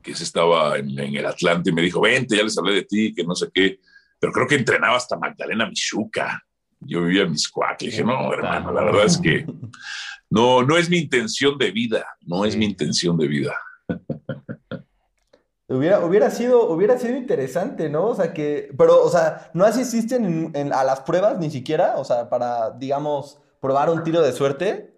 que 0.02 0.16
se 0.16 0.24
estaba 0.24 0.80
en, 0.80 0.98
en 0.98 1.16
el 1.16 1.26
Atlante 1.28 1.70
y 1.70 1.74
me 1.74 1.84
dijo, 1.84 2.02
vente, 2.02 2.36
ya 2.36 2.42
les 2.42 2.58
hablé 2.58 2.74
de 2.74 2.84
ti, 2.84 3.14
que 3.14 3.24
no 3.24 3.36
sé 3.36 3.48
qué. 3.54 3.80
Pero 4.20 4.34
creo 4.34 4.48
que 4.48 4.56
entrenaba 4.56 4.98
hasta 4.98 5.20
Magdalena 5.20 5.70
Michuca. 5.70 6.44
Yo 6.80 7.04
vivía 7.04 7.22
en 7.22 7.32
Miscuac. 7.32 7.80
Le 7.84 7.92
dije, 7.92 8.04
no, 8.04 8.34
hermano, 8.34 8.74
la 8.74 8.86
verdad 8.86 9.06
es 9.06 9.20
que 9.20 9.46
no, 10.32 10.64
no 10.64 10.78
es 10.78 10.90
mi 10.90 10.98
intención 10.98 11.60
de 11.60 11.70
vida. 11.70 12.08
No 12.22 12.44
es 12.44 12.56
mi 12.56 12.66
intención 12.66 13.20
de 13.20 13.28
vida. 13.28 13.56
Hubiera, 15.70 16.00
hubiera 16.04 16.32
sido, 16.32 16.68
hubiera 16.70 16.98
sido 16.98 17.16
interesante, 17.16 17.90
¿no? 17.90 18.08
O 18.08 18.16
sea 18.16 18.34
que, 18.34 18.70
pero, 18.78 19.04
o 19.04 19.10
sea, 19.10 19.52
no 19.54 19.66
asististen 19.66 20.26
en- 20.26 20.52
en- 20.56 20.74
a 20.74 20.84
las 20.84 21.02
pruebas 21.02 21.38
ni 21.38 21.52
siquiera, 21.52 21.96
o 21.98 22.04
sea, 22.04 22.28
para, 22.30 22.72
digamos, 22.72 23.40
probar 23.62 23.90
un 23.92 24.04
tiro 24.04 24.22
de 24.22 24.32
suerte. 24.32 24.94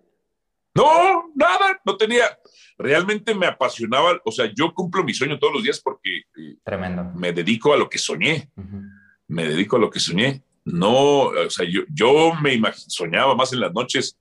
No, 0.73 1.29
nada, 1.35 1.81
no 1.83 1.97
tenía. 1.97 2.23
Realmente 2.77 3.35
me 3.35 3.47
apasionaba. 3.47 4.19
O 4.23 4.31
sea, 4.31 4.49
yo 4.55 4.73
cumplo 4.73 5.03
mi 5.03 5.13
sueño 5.13 5.37
todos 5.37 5.53
los 5.55 5.63
días 5.63 5.81
porque 5.83 6.19
eh, 6.37 6.55
Tremendo. 6.63 7.03
me 7.15 7.33
dedico 7.33 7.73
a 7.73 7.77
lo 7.77 7.89
que 7.89 7.97
soñé. 7.97 8.49
Me 9.27 9.47
dedico 9.49 9.75
a 9.75 9.79
lo 9.79 9.89
que 9.89 9.99
soñé. 9.99 10.41
No, 10.63 11.23
o 11.23 11.49
sea, 11.49 11.67
yo, 11.69 11.81
yo 11.93 12.33
me 12.41 12.57
soñaba 12.73 13.35
más 13.35 13.51
en 13.51 13.59
las 13.59 13.73
noches 13.73 14.17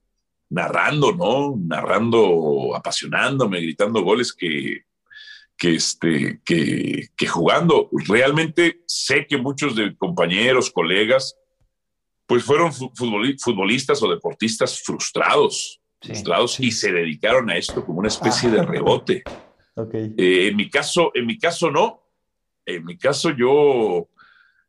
narrando, 0.49 1.12
¿no? 1.12 1.54
Narrando, 1.57 2.75
apasionándome, 2.75 3.61
gritando 3.61 4.02
goles 4.02 4.33
que, 4.33 4.85
que, 5.61 5.75
este, 5.75 6.40
que, 6.43 7.09
que 7.14 7.26
jugando. 7.26 7.90
Realmente 8.09 8.81
sé 8.87 9.26
que 9.29 9.37
muchos 9.37 9.76
de 9.76 9.95
compañeros, 9.95 10.71
colegas, 10.71 11.37
pues 12.26 12.43
fueron 12.45 12.73
fu- 12.73 12.90
futboli- 12.95 13.38
futbolistas 13.38 14.02
o 14.02 14.09
deportistas 14.11 14.81
frustrados, 14.83 15.81
Sí. 16.00 16.09
frustrados 16.09 16.59
y 16.61 16.73
se 16.73 16.90
dedicaron 16.90 17.50
a 17.50 17.59
esto 17.59 17.85
como 17.85 17.99
una 17.99 18.09
especie 18.09 18.50
de 18.50 18.61
Ah. 18.61 18.64
rebote. 18.64 19.23
Ok. 19.76 19.95
Eh, 19.95 20.49
en 20.49 20.57
mi 20.57 20.69
caso, 20.71 21.12
en 21.14 21.26
mi 21.26 21.38
caso 21.38 21.71
no. 21.71 22.02
En 22.67 22.85
mi 22.85 22.97
caso 22.99 23.31
yo, 23.31 24.09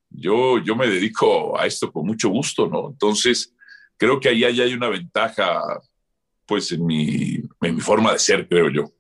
yo, 0.10 0.60
yo 0.64 0.76
me 0.76 0.88
dedico 0.88 1.58
a 1.60 1.66
esto 1.66 1.92
con 1.92 2.06
mucho 2.06 2.30
gusto, 2.30 2.68
¿no? 2.68 2.90
Entonces, 2.90 3.54
creo 3.98 4.20
que 4.20 4.30
ahí 4.30 4.44
hay 4.44 4.74
una 4.74 4.90
ventaja, 4.90 5.62
pues, 6.46 6.72
en 6.72 6.86
mi, 6.86 7.36
en 7.62 7.76
mi 7.76 7.82
forma 7.82 8.14
de 8.14 8.20
ser, 8.20 8.48
creo 8.48 8.70
yo. 8.70 8.92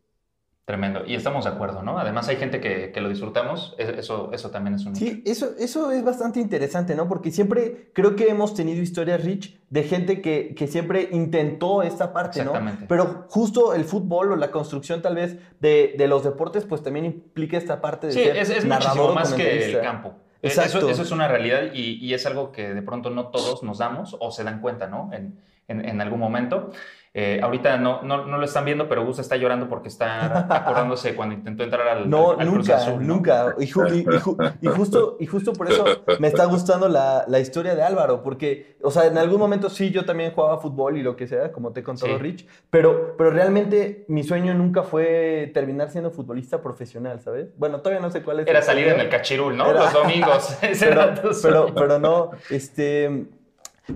Tremendo. 0.71 1.03
Y 1.05 1.15
estamos 1.15 1.43
de 1.43 1.51
acuerdo, 1.51 1.83
¿no? 1.83 1.99
Además 1.99 2.29
hay 2.29 2.37
gente 2.37 2.61
que, 2.61 2.93
que 2.93 3.01
lo 3.01 3.09
disfrutamos. 3.09 3.75
Es- 3.77 3.89
Eso, 3.89 4.29
eso 4.31 4.51
también 4.51 4.75
es 4.75 4.85
un. 4.85 4.95
Sí, 4.95 5.21
eso, 5.25 5.49
eso 5.59 5.91
es 5.91 6.01
bastante 6.01 6.39
interesante, 6.39 6.95
¿no? 6.95 7.09
Porque 7.09 7.29
siempre 7.29 7.89
creo 7.93 8.15
que 8.15 8.29
hemos 8.29 8.53
tenido 8.53 8.81
historias, 8.81 9.21
Rich, 9.21 9.59
de 9.69 9.83
gente 9.83 10.21
que, 10.21 10.55
que 10.55 10.67
siempre 10.67 11.09
intentó 11.11 11.83
esta 11.83 12.13
parte, 12.13 12.39
¿no? 12.39 12.51
Exactamente. 12.51 12.85
Pero 12.87 13.25
justo 13.27 13.73
el 13.73 13.83
fútbol 13.83 14.31
o 14.31 14.35
la 14.37 14.49
construcción 14.49 15.01
tal 15.01 15.15
vez 15.15 15.37
de, 15.59 15.93
de 15.97 16.07
los 16.07 16.23
deportes, 16.23 16.63
pues 16.63 16.81
también 16.81 17.03
implica 17.05 17.57
esta 17.57 17.81
parte 17.81 18.07
de 18.07 18.13
Sí, 18.13 18.23
ser 18.23 18.37
es, 18.37 18.49
es 18.49 18.63
muchísimo 18.65 19.13
más 19.13 19.33
que 19.33 19.65
el 19.73 19.81
campo. 19.81 20.13
Eh, 20.41 20.47
Exacto. 20.47 20.77
Eso, 20.77 20.89
eso 20.89 21.01
es 21.01 21.11
una 21.11 21.27
realidad 21.27 21.63
y, 21.73 22.03
y 22.03 22.13
es 22.13 22.25
algo 22.25 22.53
que 22.53 22.73
de 22.73 22.81
pronto 22.81 23.09
no 23.09 23.27
todos 23.27 23.61
nos 23.61 23.77
damos 23.79 24.15
o 24.21 24.31
se 24.31 24.45
dan 24.45 24.61
cuenta, 24.61 24.87
¿no? 24.87 25.09
En, 25.11 25.37
en- 25.67 25.85
en 25.87 25.99
algún 26.01 26.19
momento. 26.19 26.71
Eh, 27.13 27.41
ahorita 27.43 27.75
no, 27.75 28.01
no, 28.03 28.25
no 28.25 28.37
lo 28.37 28.45
están 28.45 28.63
viendo, 28.63 28.87
pero 28.87 29.03
Gus 29.05 29.19
está 29.19 29.35
llorando 29.35 29.67
porque 29.67 29.89
está 29.89 30.47
acordándose 30.55 31.13
cuando 31.13 31.35
intentó 31.35 31.63
entrar 31.63 31.85
al, 31.85 32.09
No, 32.09 32.31
al- 32.31 32.39
al 32.39 32.47
Cruz 32.47 32.59
nunca, 32.69 32.75
Azul, 32.77 33.05
¿no? 33.05 33.15
nunca. 33.15 33.55
Y, 33.59 33.65
ju- 33.67 33.93
y- 33.93 34.05
ju- 34.05 34.53
y 34.61 34.67
justo, 34.67 35.17
y 35.19 35.25
justo 35.25 35.51
por 35.51 35.69
eso 35.69 35.83
me 36.19 36.29
está 36.29 36.45
gustando 36.45 36.87
la, 36.87 37.25
la 37.27 37.39
historia 37.41 37.75
de 37.75 37.83
Álvaro, 37.83 38.23
porque, 38.23 38.77
o 38.81 38.91
sea, 38.91 39.07
en 39.07 39.17
algún 39.17 39.39
momento 39.39 39.69
sí, 39.69 39.91
yo 39.91 40.05
también 40.05 40.31
jugaba 40.31 40.59
fútbol 40.59 40.95
y 40.97 41.03
lo 41.03 41.17
que 41.17 41.27
sea, 41.27 41.51
como 41.51 41.73
te 41.73 41.81
he 41.81 41.83
contado, 41.83 42.13
Sí. 42.13 42.17
Rich, 42.17 42.47
pero, 42.69 43.15
pero 43.17 43.29
realmente 43.31 44.05
mi 44.07 44.23
sueño 44.23 44.53
nunca 44.53 44.83
fue 44.83 45.51
terminar 45.53 45.89
siendo 45.89 46.11
futbolista 46.11 46.61
profesional, 46.61 47.19
¿sabes? 47.19 47.49
Bueno, 47.57 47.79
todavía 47.81 47.99
no 48.01 48.09
sé 48.09 48.23
cuál 48.23 48.39
es. 48.39 48.47
Era 48.47 48.61
salir 48.61 48.87
en 48.87 49.01
el 49.01 49.09
cachirul, 49.09 49.57
¿no? 49.57 49.69
Era- 49.69 49.81
Los 49.83 49.93
domingos. 49.93 50.57
Pero, 50.79 51.11
pero, 51.41 51.75
pero 51.75 51.99
no, 51.99 52.31
este... 52.49 53.25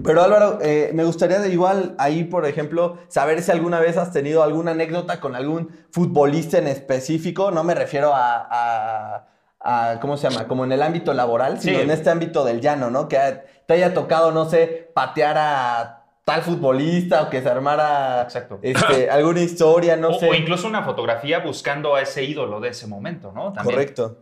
Pero 0.04 0.22
Álvaro, 0.24 0.60
eh, 0.62 0.92
me 0.94 1.04
gustaría 1.04 1.40
de 1.40 1.50
igual 1.50 1.96
ahí, 2.00 2.24
por 2.24 2.46
ejemplo, 2.46 2.98
saber 3.08 3.42
si 3.42 3.52
alguna 3.52 3.80
vez 3.80 3.98
has 3.98 4.12
tenido 4.12 4.44
alguna 4.44 4.72
anécdota 4.72 5.20
con 5.22 5.36
algún 5.36 5.70
futbolista 5.92 6.58
en 6.58 6.68
específico. 6.68 7.52
No 7.52 7.64
me 7.64 7.76
refiero 7.76 8.14
a, 8.14 8.48
a- 8.50 9.28
a- 9.60 10.00
¿cómo 10.00 10.18
se 10.18 10.30
llama? 10.30 10.48
Como 10.48 10.66
en 10.66 10.72
el 10.72 10.82
ámbito 10.82 11.14
laboral, 11.14 11.62
sino 11.62 11.78
Sí. 11.78 11.84
en 11.84 11.92
este 11.92 12.10
ámbito 12.10 12.44
del 12.44 12.62
llano, 12.62 12.90
¿no? 12.90 13.08
Que 13.08 13.18
te 13.68 13.74
haya 13.76 13.94
tocado, 13.94 14.32
no 14.32 14.50
sé, 14.50 14.92
patear 14.94 15.38
a 15.38 16.02
tal 16.26 16.42
futbolista 16.42 17.22
o 17.22 17.30
que 17.30 17.42
se 17.42 17.50
armara 17.50 18.24
Exacto. 18.24 18.60
este, 18.64 19.10
alguna 19.12 19.42
historia, 19.42 19.96
no 19.96 20.10
o, 20.10 20.20
sé. 20.20 20.28
o 20.30 20.34
incluso 20.34 20.68
una 20.68 20.84
fotografía 20.84 21.40
buscando 21.40 21.96
a 21.96 22.02
ese 22.02 22.24
ídolo 22.24 22.60
de 22.60 22.70
ese 22.70 22.88
momento, 22.88 23.32
¿no? 23.32 23.54
También. 23.54 23.76
Correcto. 23.76 24.18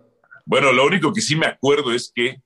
Bueno, 0.45 0.73
lo 0.73 0.85
único 0.85 1.13
que 1.13 1.21
sí 1.21 1.37
me 1.37 1.45
acuerdo 1.45 1.93
es 1.93 2.11
que 2.13 2.41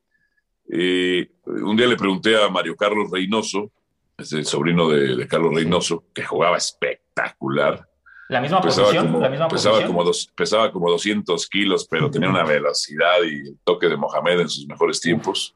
eh, 0.69 1.29
un 1.45 1.75
día 1.77 1.87
le 1.87 1.95
pregunté 1.97 2.41
a 2.41 2.49
Mario 2.49 2.75
Carlos 2.75 3.09
Reynoso 3.11 3.71
es 4.17 4.33
el 4.33 4.45
sobrino 4.45 4.89
de, 4.89 5.15
de 5.15 5.27
Carlos 5.27 5.53
Reynoso, 5.53 6.05
que 6.13 6.23
jugaba 6.23 6.57
espectacular. 6.57 7.87
La 8.29 8.41
misma 8.41 8.59
Pesaba 8.61 8.87
posición, 8.87 9.05
como, 9.11 9.19
la 9.21 9.29
misma 9.29 9.47
pesaba, 9.47 9.75
posición. 9.75 9.93
como 9.95 10.03
dos, 10.03 10.31
pesaba 10.35 10.71
como 10.71 10.89
200 10.89 11.47
kilos, 11.47 11.87
pero 11.89 12.09
tenía 12.11 12.27
una 12.29 12.43
velocidad 12.43 13.21
y 13.23 13.49
el 13.49 13.57
toque 13.63 13.87
de 13.87 13.95
Mohamed 13.95 14.39
en 14.41 14.49
sus 14.49 14.65
mejores 14.67 14.99
tiempos. 14.99 15.55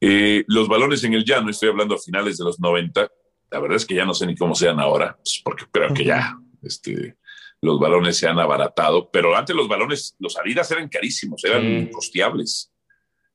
Eh, 0.00 0.44
los 0.46 0.68
balones 0.68 1.02
en 1.04 1.14
el 1.14 1.24
llano, 1.24 1.50
estoy 1.50 1.70
hablando 1.70 1.94
a 1.94 1.98
finales 1.98 2.36
de 2.36 2.44
los 2.44 2.60
90, 2.60 3.08
la 3.50 3.58
verdad 3.60 3.76
es 3.76 3.86
que 3.86 3.94
ya 3.94 4.04
no 4.04 4.12
sé 4.12 4.26
ni 4.26 4.36
cómo 4.36 4.54
sean 4.54 4.78
ahora, 4.78 5.16
pues, 5.16 5.40
porque 5.42 5.64
creo 5.72 5.94
que 5.94 6.04
ya 6.04 6.36
este, 6.62 7.16
los 7.62 7.80
balones 7.80 8.18
se 8.18 8.28
han 8.28 8.38
abaratado, 8.38 9.08
pero 9.10 9.34
antes 9.34 9.56
los 9.56 9.68
balones, 9.68 10.14
los 10.18 10.36
Adidas 10.36 10.70
eran 10.70 10.88
carísimos, 10.88 11.42
eran 11.44 11.62
Sí. 11.86 11.90
costeables. 11.92 12.70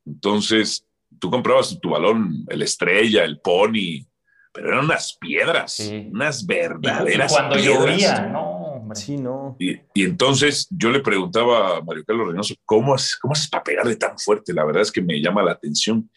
Entonces, 0.06 0.86
tú 1.20 1.30
comprabas 1.30 1.78
tu 1.82 1.90
balón, 1.90 2.46
el 2.50 2.62
Estrella, 2.62 3.24
el 3.24 3.40
Pony, 3.40 4.06
pero 4.54 4.70
eran 4.70 4.86
unas 4.86 5.18
piedras, 5.20 5.74
Sí. 5.74 6.08
unas 6.12 6.42
Y- 6.42 6.44
y 6.44 6.48
verdaderas 6.48 7.32
cuando 7.32 7.56
piedras. 7.56 7.80
llovía, 7.86 8.22
no, 8.28 8.42
hombre. 8.42 9.00
Sí, 9.00 9.18
no. 9.18 9.56
Y, 9.60 9.74
y 9.94 10.04
entonces 10.04 10.68
yo 10.72 10.90
le 10.90 11.00
preguntaba 11.02 11.78
a 11.78 11.82
Mario 11.84 12.04
Carlos 12.06 12.28
Reynoso, 12.28 12.56
¿cómo, 12.66 12.94
haces- 12.96 13.18
¿cómo 13.20 13.34
haces 13.34 13.50
para 13.50 13.64
pegarle 13.64 13.96
tan 13.96 14.18
fuerte? 14.18 14.54
La 14.54 14.66
verdad 14.66 14.82
es 14.82 14.92
que 14.92 15.02
me 15.02 15.22
llama 15.22 15.44
la 15.44 15.52
atención. 15.52 16.10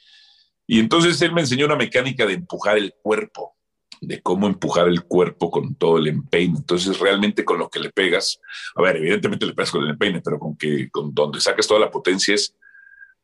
Y 0.66 0.78
entonces 0.80 1.20
él 1.22 1.32
me 1.32 1.42
enseñó 1.42 1.66
una 1.66 1.76
mecánica 1.76 2.24
de 2.24 2.34
empujar 2.34 2.78
el 2.78 2.94
cuerpo, 3.02 3.56
de 4.00 4.22
cómo 4.22 4.46
empujar 4.46 4.88
el 4.88 5.04
cuerpo 5.04 5.50
con 5.50 5.74
todo 5.74 5.98
el 5.98 6.06
empeine. 6.06 6.56
Entonces 6.56 6.98
realmente 6.98 7.44
con 7.44 7.58
lo 7.58 7.68
que 7.68 7.80
le 7.80 7.90
pegas, 7.90 8.40
a 8.76 8.80
ver, 8.82 8.96
evidentemente 8.96 9.44
le 9.44 9.52
pegas 9.54 9.70
con 9.70 9.82
el 9.84 9.90
empeine, 9.90 10.22
pero 10.22 10.38
con 10.38 10.56
que 10.56 10.88
con 10.90 11.12
donde 11.12 11.40
sacas 11.40 11.66
toda 11.66 11.80
la 11.80 11.90
potencia 11.90 12.34
es 12.34 12.56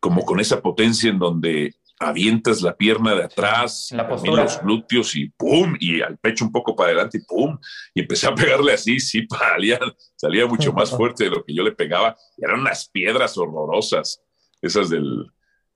como 0.01 0.25
con 0.25 0.41
esa 0.41 0.61
potencia 0.61 1.11
en 1.11 1.19
donde 1.19 1.75
avientas 2.01 2.63
la 2.63 2.77
pierna 2.77 3.15
de 3.15 3.25
atrás, 3.25 3.89
la 3.93 4.09
postura. 4.09 4.45
los 4.45 4.61
glúteos 4.63 5.17
y 5.17 5.31
pum, 5.31 5.77
y 5.81 6.01
al 6.01 6.17
pecho 6.19 6.45
un 6.45 6.53
poco 6.53 6.77
para 6.77 6.91
adelante 6.91 7.19
y 7.19 7.25
pum, 7.25 7.59
y 7.95 8.01
empecé 8.01 8.29
a 8.29 8.35
pegarle 8.35 8.73
así, 8.73 9.01
sí, 9.01 9.27
salía, 9.39 9.81
salía 10.17 10.47
mucho 10.47 10.73
más 10.73 10.91
fuerte 10.91 11.25
de 11.25 11.31
lo 11.31 11.45
que 11.45 11.55
yo 11.55 11.63
le 11.63 11.73
pegaba, 11.73 12.17
y 12.37 12.45
eran 12.45 12.61
unas 12.61 12.89
piedras 12.89 13.37
horrorosas, 13.37 14.23
esas 14.63 14.89
del, 14.91 15.27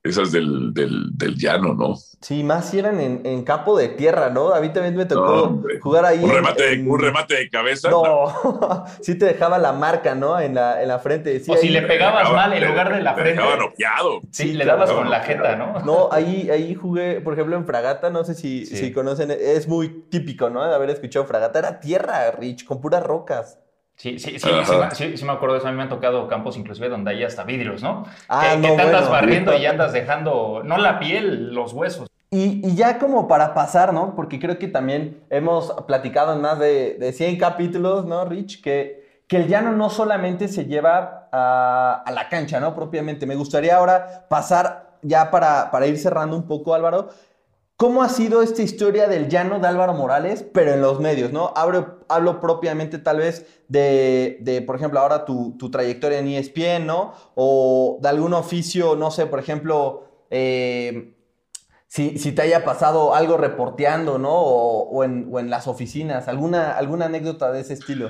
esas 0.03 0.33
del, 0.33 0.73
del, 0.73 1.17
del 1.17 1.35
llano, 1.35 1.73
¿no? 1.73 1.95
Sí, 1.95 2.43
más 2.43 2.69
si 2.69 2.79
eran 2.79 2.99
en, 2.99 3.21
en 3.25 3.43
campo 3.43 3.77
de 3.77 3.87
tierra, 3.89 4.29
¿no? 4.29 4.53
A 4.53 4.59
mí 4.59 4.69
también 4.73 4.95
me 4.97 5.05
tocó 5.05 5.25
No, 5.63 5.63
jugar 5.81 6.05
ahí. 6.05 6.19
Un 6.19 6.29
en- 6.29 6.35
remate, 6.35 6.73
en- 6.73 6.91
un 6.91 6.99
remate 6.99 7.35
de 7.35 7.49
cabeza. 7.49 7.89
No, 7.89 8.83
sí 9.01 9.15
te 9.17 9.25
dejaba 9.25 9.57
la 9.57 9.71
marca, 9.71 10.13
¿no? 10.13 10.37
En 10.39 10.55
la, 10.55 10.81
en 10.81 10.89
la 10.89 10.99
frente. 10.99 11.39
Sí, 11.39 11.51
O 11.51 11.55
si 11.55 11.69
le 11.69 11.81
pegabas 11.83 12.19
dejaba- 12.23 12.35
mal 12.47 12.53
en 12.53 12.67
lugar 12.67 12.93
de 12.93 13.01
la 13.01 13.13
frente. 13.13 13.41
noqueado. 13.57 14.19
Sí, 14.31 14.43
Sí, 14.43 14.53
le 14.53 14.65
dabas 14.65 14.91
con 14.91 15.09
la 15.09 15.21
jeta, 15.21 15.55
¿no? 15.55 15.79
No, 15.85 16.09
ahí, 16.11 16.49
ahí 16.49 16.75
jugué, 16.75 17.21
por 17.21 17.33
ejemplo, 17.33 17.55
en 17.55 17.65
Fragata, 17.65 18.09
no 18.09 18.23
sé 18.25 18.35
si, 18.35 18.65
Sí. 18.65 18.75
si 18.77 18.91
conocen, 18.91 19.31
es 19.31 19.67
muy 19.69 19.87
típico, 20.09 20.49
¿no? 20.49 20.65
De 20.67 20.75
haber 20.75 20.89
escuchado 20.89 21.25
Fragata. 21.25 21.59
Era 21.59 21.79
tierra, 21.79 22.29
Rich, 22.31 22.65
con 22.65 22.81
puras 22.81 23.03
rocas. 23.03 23.57
Sí, 23.95 24.19
sí, 24.19 24.31
sí, 24.31 24.39
sí, 24.39 24.49
me- 24.51 24.91
sí, 24.91 25.17
sí 25.17 25.25
me 25.25 25.31
acuerdo 25.31 25.53
de 25.53 25.59
eso. 25.59 25.67
A 25.67 25.71
mí 25.71 25.77
me 25.77 25.83
han 25.83 25.89
tocado 25.89 26.27
campos 26.27 26.57
inclusive 26.57 26.89
donde 26.89 27.11
hay 27.11 27.23
hasta 27.23 27.43
vidrios, 27.43 27.81
¿no? 27.83 28.05
Ah, 28.27 28.49
que, 28.51 28.57
no, 28.57 28.69
que 28.69 28.75
te 28.75 28.81
andas 28.81 29.01
bueno. 29.01 29.11
barriendo 29.11 29.55
y 29.55 29.65
andas 29.65 29.93
dejando, 29.93 30.61
no 30.65 30.77
la 30.77 30.99
piel, 30.99 31.53
los 31.53 31.73
huesos. 31.73 32.07
Y, 32.31 32.67
y 32.67 32.75
ya 32.75 32.97
como 32.97 33.27
para 33.27 33.53
pasar, 33.53 33.93
¿no? 33.93 34.15
Porque 34.15 34.39
creo 34.39 34.57
que 34.57 34.67
también 34.67 35.23
hemos 35.29 35.71
platicado 35.87 36.33
en 36.33 36.41
más 36.41 36.57
de, 36.57 36.95
de 36.95 37.13
100 37.13 37.37
capítulos, 37.37 38.05
¿no, 38.05 38.25
Rich? 38.25 38.61
Que, 38.63 39.21
que 39.27 39.37
el 39.37 39.47
llano 39.47 39.71
no 39.71 39.89
solamente 39.91 40.47
se 40.47 40.65
lleva 40.65 41.29
a, 41.31 42.01
a 42.05 42.11
la 42.11 42.29
cancha, 42.29 42.59
¿no? 42.59 42.73
Propiamente. 42.73 43.27
Me 43.27 43.35
gustaría 43.35 43.77
ahora 43.77 44.25
pasar, 44.29 44.97
ya 45.03 45.29
para, 45.29 45.69
para 45.69 45.85
ir 45.85 45.99
cerrando 45.99 46.35
un 46.35 46.47
poco, 46.47 46.73
Álvaro, 46.73 47.09
¿cómo 47.77 48.03
ha 48.03 48.09
sido 48.09 48.41
esta 48.41 48.61
historia 48.61 49.07
del 49.07 49.29
llano 49.29 49.59
de 49.59 49.67
Álvaro 49.67 49.93
Morales, 49.93 50.45
pero 50.53 50.73
en 50.73 50.81
los 50.81 50.99
medios, 50.99 51.31
¿no? 51.31 51.53
Hablo, 51.55 52.39
propiamente 52.39 52.97
tal 52.99 53.17
vez 53.17 53.45
de, 53.67 54.37
de, 54.41 54.61
por 54.61 54.75
ejemplo, 54.75 54.99
ahora 54.99 55.25
tu, 55.25 55.57
tu 55.57 55.69
trayectoria 55.69 56.19
en 56.19 56.27
ESPN, 56.27 56.85
¿no? 56.85 57.13
O 57.35 57.99
de 58.01 58.09
algún 58.09 58.33
oficio, 58.33 58.95
no 58.95 59.11
sé, 59.11 59.25
por 59.25 59.39
ejemplo... 59.39 60.25
eh, 60.29 61.15
si, 61.85 62.17
si 62.17 62.31
te 62.31 62.41
haya 62.41 62.65
pasado 62.65 63.13
algo 63.13 63.37
reporteando, 63.37 64.17
¿no? 64.17 64.31
O, 64.31 64.89
o 64.89 65.03
en, 65.03 65.29
o 65.31 65.39
en 65.39 65.51
las 65.51 65.67
oficinas, 65.67 66.27
alguna, 66.27 66.75
alguna 66.75 67.05
anécdota 67.05 67.51
de 67.51 67.61
ese 67.61 67.75
estilo. 67.75 68.09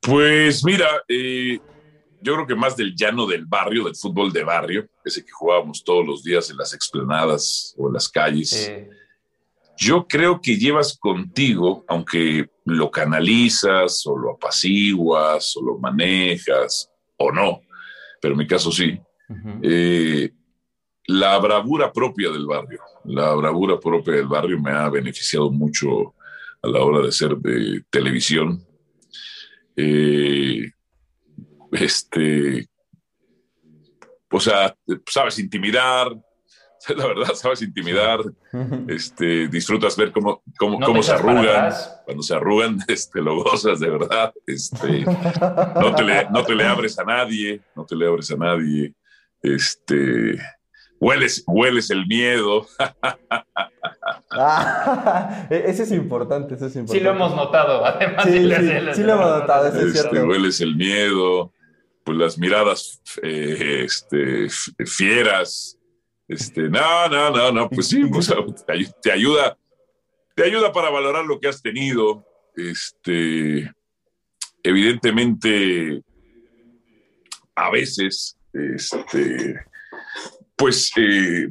Pues 0.00 0.64
mira, 0.64 0.88
eh, 1.06 1.60
yo 2.22 2.34
creo 2.34 2.46
que 2.46 2.54
más 2.54 2.76
del 2.76 2.94
llano 2.94 3.26
del 3.26 3.46
barrio, 3.46 3.84
del 3.84 3.96
fútbol 3.96 4.32
de 4.32 4.44
barrio, 4.44 4.88
ese 5.04 5.24
que 5.24 5.32
jugábamos 5.32 5.82
todos 5.84 6.06
los 6.06 6.22
días 6.22 6.50
en 6.50 6.56
las 6.56 6.72
explanadas 6.72 7.74
o 7.76 7.88
en 7.88 7.94
las 7.94 8.08
calles. 8.08 8.72
Yo 9.76 10.06
creo 10.06 10.40
que 10.40 10.56
llevas 10.56 10.96
contigo, 10.96 11.84
aunque 11.88 12.48
lo 12.64 12.90
canalizas 12.90 14.06
o 14.06 14.16
lo 14.16 14.32
apaciguas 14.32 15.56
o 15.56 15.62
lo 15.62 15.78
manejas 15.78 16.88
o 17.16 17.32
no, 17.32 17.60
pero 18.20 18.34
en 18.34 18.38
mi 18.38 18.46
caso 18.46 18.70
sí, 18.70 18.98
ujú. 19.28 19.60
eh, 19.62 20.30
la 21.06 21.38
bravura 21.38 21.92
propia 21.92 22.30
del 22.30 22.46
barrio. 22.46 22.80
La 23.04 23.34
bravura 23.34 23.80
propia 23.80 24.14
del 24.14 24.28
barrio 24.28 24.60
me 24.60 24.70
ha 24.70 24.88
beneficiado 24.88 25.50
mucho 25.50 26.14
a 26.62 26.68
la 26.68 26.80
hora 26.80 27.04
de 27.04 27.10
ser 27.10 27.36
de 27.38 27.82
televisión. 27.90 28.64
Eh, 29.74 30.70
este, 31.72 32.68
o 34.30 34.40
sea, 34.40 34.74
sabes 35.06 35.38
intimidar, 35.38 36.12
la 36.96 37.06
verdad, 37.06 37.34
sabes 37.34 37.62
intimidar, 37.62 38.20
este, 38.88 39.48
disfrutas 39.48 39.96
ver 39.96 40.12
cómo, 40.12 40.42
cómo, 40.58 40.78
No 40.78 40.86
cómo 40.86 41.02
se 41.02 41.12
arrugan. 41.12 41.72
Cuando 42.04 42.22
se 42.22 42.34
arrugan, 42.34 42.78
este, 42.88 43.20
lo 43.20 43.42
gozas 43.42 43.80
de 43.80 43.90
verdad. 43.90 44.32
Este, 44.46 45.04
no, 45.04 45.94
te 45.94 46.02
le, 46.02 46.30
no 46.30 46.44
te 46.44 46.54
le 46.54 46.64
abres 46.64 46.98
a 46.98 47.04
nadie, 47.04 47.60
no 47.74 47.84
te 47.84 47.96
le 47.96 48.06
abres 48.06 48.30
a 48.30 48.36
nadie. 48.36 48.94
Este, 49.42 50.38
hueles, 50.98 51.44
hueles 51.46 51.90
el 51.90 52.06
miedo. 52.06 52.66
Ah, 54.30 55.46
e- 55.50 55.64
ese 55.66 55.82
es 55.84 55.92
importante, 55.92 56.54
ese 56.54 56.66
es 56.66 56.76
importante. 56.76 56.98
Sí 56.98 57.04
lo 57.04 57.10
hemos 57.10 57.34
notado, 57.36 57.84
además. 57.84 58.24
Sí, 58.24 58.40
lo 58.40 59.12
hemos 59.12 59.40
notado, 59.40 59.68
eso 59.68 59.78
es 59.78 59.86
este, 59.94 60.08
cierto. 60.08 60.26
hueles 60.26 60.60
el 60.60 60.76
miedo, 60.76 61.52
pues 62.04 62.18
las 62.18 62.38
miradas 62.38 63.00
eh, 63.22 63.84
este, 63.84 64.48
fieras. 64.86 65.78
Este, 66.28 66.62
no, 66.68 67.08
no, 67.08 67.30
no, 67.30 67.52
no, 67.52 67.68
pues 67.70 67.88
sí, 67.88 68.02
te, 68.66 68.72
ayu- 68.74 68.94
te 69.02 69.12
ayuda, 69.12 69.56
te 70.34 70.44
ayuda 70.44 70.72
para 70.72 70.88
valorar 70.90 71.24
lo 71.24 71.38
que 71.38 71.48
has 71.48 71.60
tenido. 71.60 72.24
Este, 72.56 73.70
evidentemente, 74.62 76.02
a 77.54 77.70
veces, 77.70 78.36
este, 78.52 79.60
pues 80.56 80.90
eh, 80.96 81.50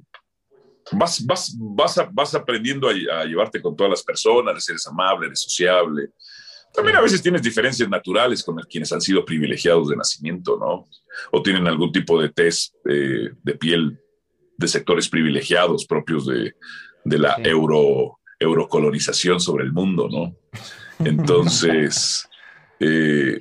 vas, 0.93 1.23
vas, 1.25 1.55
vas, 1.57 1.97
a- 1.97 2.09
aprendiendo 2.35 2.87
a, 2.89 2.91
a 3.21 3.25
llevarte 3.25 3.61
con 3.61 3.75
todas 3.75 3.91
las 3.91 4.03
personas, 4.03 4.67
eres 4.67 4.87
amable, 4.87 5.27
eres 5.27 5.41
sociable. 5.41 6.09
También 6.73 6.95
a 6.97 7.01
veces 7.01 7.21
tienes 7.21 7.41
diferencias 7.41 7.89
naturales 7.89 8.43
con 8.43 8.57
quienes 8.69 8.91
han 8.91 9.01
sido 9.01 9.25
privilegiados 9.25 9.89
de 9.89 9.95
nacimiento, 9.97 10.57
¿no? 10.57 10.87
O 11.31 11.41
tienen 11.41 11.67
algún 11.67 11.91
tipo 11.91 12.21
de 12.21 12.29
test 12.29 12.75
eh, 12.89 13.31
de 13.43 13.55
piel 13.55 13.99
de 14.57 14.67
sectores 14.67 15.09
privilegiados 15.09 15.85
propios 15.85 16.25
de, 16.27 16.55
de 17.03 17.17
la 17.19 17.35
Sí. 17.35 17.41
euro, 17.45 18.19
eurocolonización 18.39 19.39
sobre 19.39 19.65
el 19.65 19.73
mundo, 19.73 20.07
¿no? 20.09 20.35
Entonces, 21.05 22.27
eh, 22.79 23.39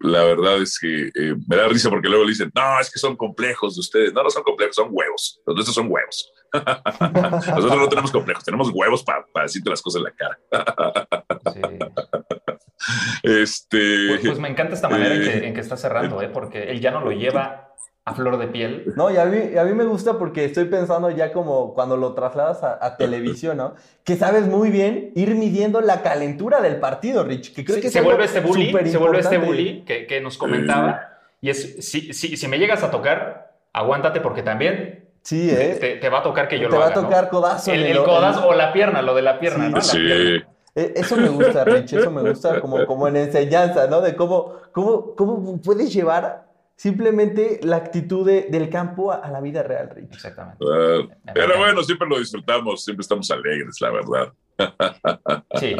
la 0.00 0.24
verdad 0.24 0.60
es 0.60 0.78
que 0.78 1.12
eh, 1.14 1.36
me 1.46 1.56
da 1.56 1.68
risa 1.68 1.88
porque 1.88 2.08
luego 2.08 2.24
le 2.24 2.30
dicen, 2.30 2.50
no, 2.54 2.80
es 2.80 2.90
que 2.90 2.98
son 2.98 3.16
complejos 3.16 3.76
de 3.76 3.80
ustedes. 3.80 4.12
No, 4.12 4.22
no 4.22 4.30
son 4.30 4.42
complejos, 4.42 4.74
son 4.76 4.88
huevos. 4.90 5.40
Los 5.46 5.54
nuestros 5.54 5.74
son 5.74 5.86
huevos. 5.90 6.32
Nosotros 6.52 7.76
no 7.76 7.88
tenemos 7.88 8.10
complejos, 8.10 8.44
tenemos 8.44 8.70
huevos 8.74 9.02
para 9.04 9.24
decirte 9.42 9.70
las 9.70 9.80
cosas 9.80 10.02
en 10.02 10.04
la 10.04 10.10
cara. 10.12 10.38
Sí. 11.52 11.60
Este, 13.22 14.06
Pues, 14.08 14.20
pues 14.26 14.38
me 14.38 14.48
encanta 14.48 14.74
esta 14.74 14.88
manera 14.88 15.14
en, 15.14 15.22
Eh, 15.22 15.24
que, 15.40 15.46
en 15.48 15.54
que 15.54 15.60
está 15.60 15.76
cerrando, 15.76 16.20
¿eh? 16.22 16.28
porque 16.28 16.70
él 16.70 16.80
ya 16.80 16.90
no 16.90 17.00
lo 17.00 17.12
lleva 17.12 17.68
a 18.04 18.14
flor 18.14 18.36
de 18.38 18.48
piel. 18.48 18.92
No, 18.96 19.10
y 19.12 19.16
a 19.16 19.24
mí, 19.26 19.56
a 19.56 19.62
mí 19.64 19.72
me 19.74 19.84
gusta 19.84 20.18
porque 20.18 20.44
estoy 20.44 20.64
pensando 20.64 21.08
ya 21.10 21.32
como 21.32 21.72
cuando 21.72 21.96
lo 21.96 22.14
trasladas 22.14 22.62
a, 22.64 22.78
a 22.84 22.96
televisión, 22.96 23.56
¿no? 23.58 23.74
Que 24.02 24.16
sabes 24.16 24.46
muy 24.48 24.70
bien 24.70 25.12
ir 25.14 25.36
midiendo 25.36 25.80
la 25.80 26.02
calentura 26.02 26.60
del 26.60 26.76
partido, 26.80 27.22
Rich. 27.22 27.54
Que 27.54 27.64
creo 27.64 27.76
Sí, 27.76 27.80
que 27.82 27.86
es 27.86 27.92
se 27.92 28.00
vuelve 28.00 28.24
este 28.24 28.40
bully, 28.40 28.72
se 28.90 28.96
vuelve 28.98 29.20
este 29.20 29.38
bully 29.38 29.84
que, 29.86 30.06
que 30.08 30.20
nos 30.20 30.36
comentaba. 30.36 31.10
Y 31.40 31.50
es, 31.50 31.76
si, 31.88 32.12
si, 32.12 32.36
si 32.36 32.48
me 32.48 32.58
llegas 32.58 32.82
a 32.82 32.90
tocar, 32.90 33.52
aguántate 33.72 34.20
porque 34.20 34.42
también 34.42 35.08
Sí, 35.22 35.48
te, 35.54 35.70
¿eh? 35.70 35.74
te- 35.76 35.96
te 35.98 36.08
va 36.08 36.18
a 36.18 36.22
tocar 36.24 36.48
que 36.48 36.58
yo 36.58 36.66
Te 36.68 36.72
lo 36.74 36.78
va 36.80 36.86
a 36.86 36.88
haga, 36.88 36.96
¿no? 36.96 37.02
tocar 37.02 37.28
codazo. 37.30 37.72
El, 37.72 37.82
en 37.84 37.90
el 37.92 37.96
el- 37.98 38.02
codazo 38.02 38.48
o 38.48 38.54
la 38.54 38.72
pierna, 38.72 39.00
lo 39.02 39.14
de 39.14 39.22
la 39.22 39.38
pierna, 39.38 39.66
Sí. 39.66 39.70
¿no? 39.70 39.76
La 39.76 39.82
sí, 39.84 39.98
pierna. 39.98 40.48
Eh, 40.74 40.92
Eso 40.96 41.16
me 41.16 41.28
gusta, 41.28 41.64
Rich, 41.64 41.92
eso 41.94 42.10
me 42.10 42.22
gusta 42.22 42.60
como, 42.60 42.86
como 42.86 43.06
en 43.08 43.16
enseñanza, 43.16 43.86
¿no? 43.88 44.00
De 44.00 44.16
cómo, 44.16 44.54
cómo, 44.72 45.14
cómo 45.14 45.60
puedes 45.60 45.92
llevar 45.92 46.50
simplemente 46.76 47.60
la 47.62 47.76
actitud 47.76 48.26
de- 48.26 48.48
del 48.50 48.68
campo 48.70 49.12
a, 49.12 49.16
a 49.16 49.30
la 49.30 49.40
vida 49.40 49.62
real, 49.62 49.90
Rich. 49.94 50.14
Exactamente. 50.14 50.64
Ah, 50.64 51.32
pero 51.34 51.58
bueno, 51.58 51.82
siempre 51.82 52.08
lo 52.08 52.18
disfrutamos, 52.18 52.82
siempre 52.84 53.02
estamos 53.02 53.30
alegres, 53.30 53.80
la 53.80 53.90
verdad. 53.90 54.32
Sí. 55.60 55.76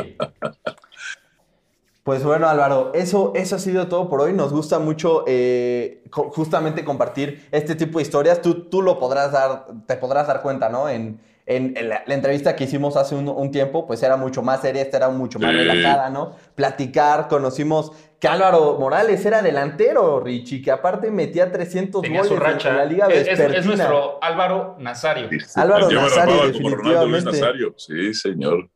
Pues 2.04 2.24
bueno, 2.24 2.48
Álvaro, 2.48 2.90
eso, 2.94 3.32
eso 3.36 3.54
ha 3.54 3.58
sido 3.60 3.86
todo 3.86 4.08
por 4.08 4.20
hoy. 4.22 4.32
Nos 4.32 4.52
gusta 4.52 4.80
mucho 4.80 5.22
eh, 5.28 6.02
co- 6.10 6.30
justamente 6.30 6.84
compartir 6.84 7.46
este 7.52 7.76
tipo 7.76 7.98
de 7.98 8.02
historias. 8.02 8.42
Tú, 8.42 8.64
tú 8.64 8.82
lo 8.82 8.98
podrás 8.98 9.30
dar, 9.30 9.66
te 9.86 9.96
podrás 9.96 10.26
dar 10.26 10.42
cuenta, 10.42 10.68
¿no? 10.68 10.88
En, 10.88 11.20
en- 11.46 11.76
en 11.76 11.88
la, 11.88 12.02
la 12.06 12.14
entrevista 12.14 12.54
que 12.54 12.64
hicimos 12.64 12.96
hace 12.96 13.14
un, 13.14 13.28
un 13.28 13.50
tiempo, 13.50 13.86
pues 13.86 14.02
era 14.02 14.16
mucho 14.16 14.42
más 14.42 14.60
seria, 14.60 14.82
esta 14.82 14.96
era 14.98 15.08
mucho 15.10 15.38
más 15.38 15.50
Sí. 15.50 15.56
relajada, 15.56 16.08
¿no? 16.10 16.36
Platicar, 16.54 17.26
conocimos 17.28 17.92
que 18.20 18.28
Álvaro 18.28 18.76
Morales 18.78 19.24
era 19.26 19.42
delantero, 19.42 20.20
Richie, 20.20 20.62
que 20.62 20.70
aparte 20.70 21.10
metía 21.10 21.50
300 21.50 22.02
Tenía 22.02 22.20
goles 22.20 22.32
en- 22.32 22.40
racha. 22.40 22.70
en 22.70 22.76
la 22.76 22.84
Liga 22.84 23.06
es, 23.08 23.26
es- 23.26 23.40
es 23.40 23.66
nuestro 23.66 24.22
Álvaro 24.22 24.76
Nazario. 24.78 25.28
Álvaro 25.56 25.90
Yo 25.90 26.00
me 26.00 26.06
Nazario, 26.08 26.46
definitivamente. 26.46 27.32
Nazario. 27.32 27.74
Sí, 27.76 28.14
señor. 28.14 28.70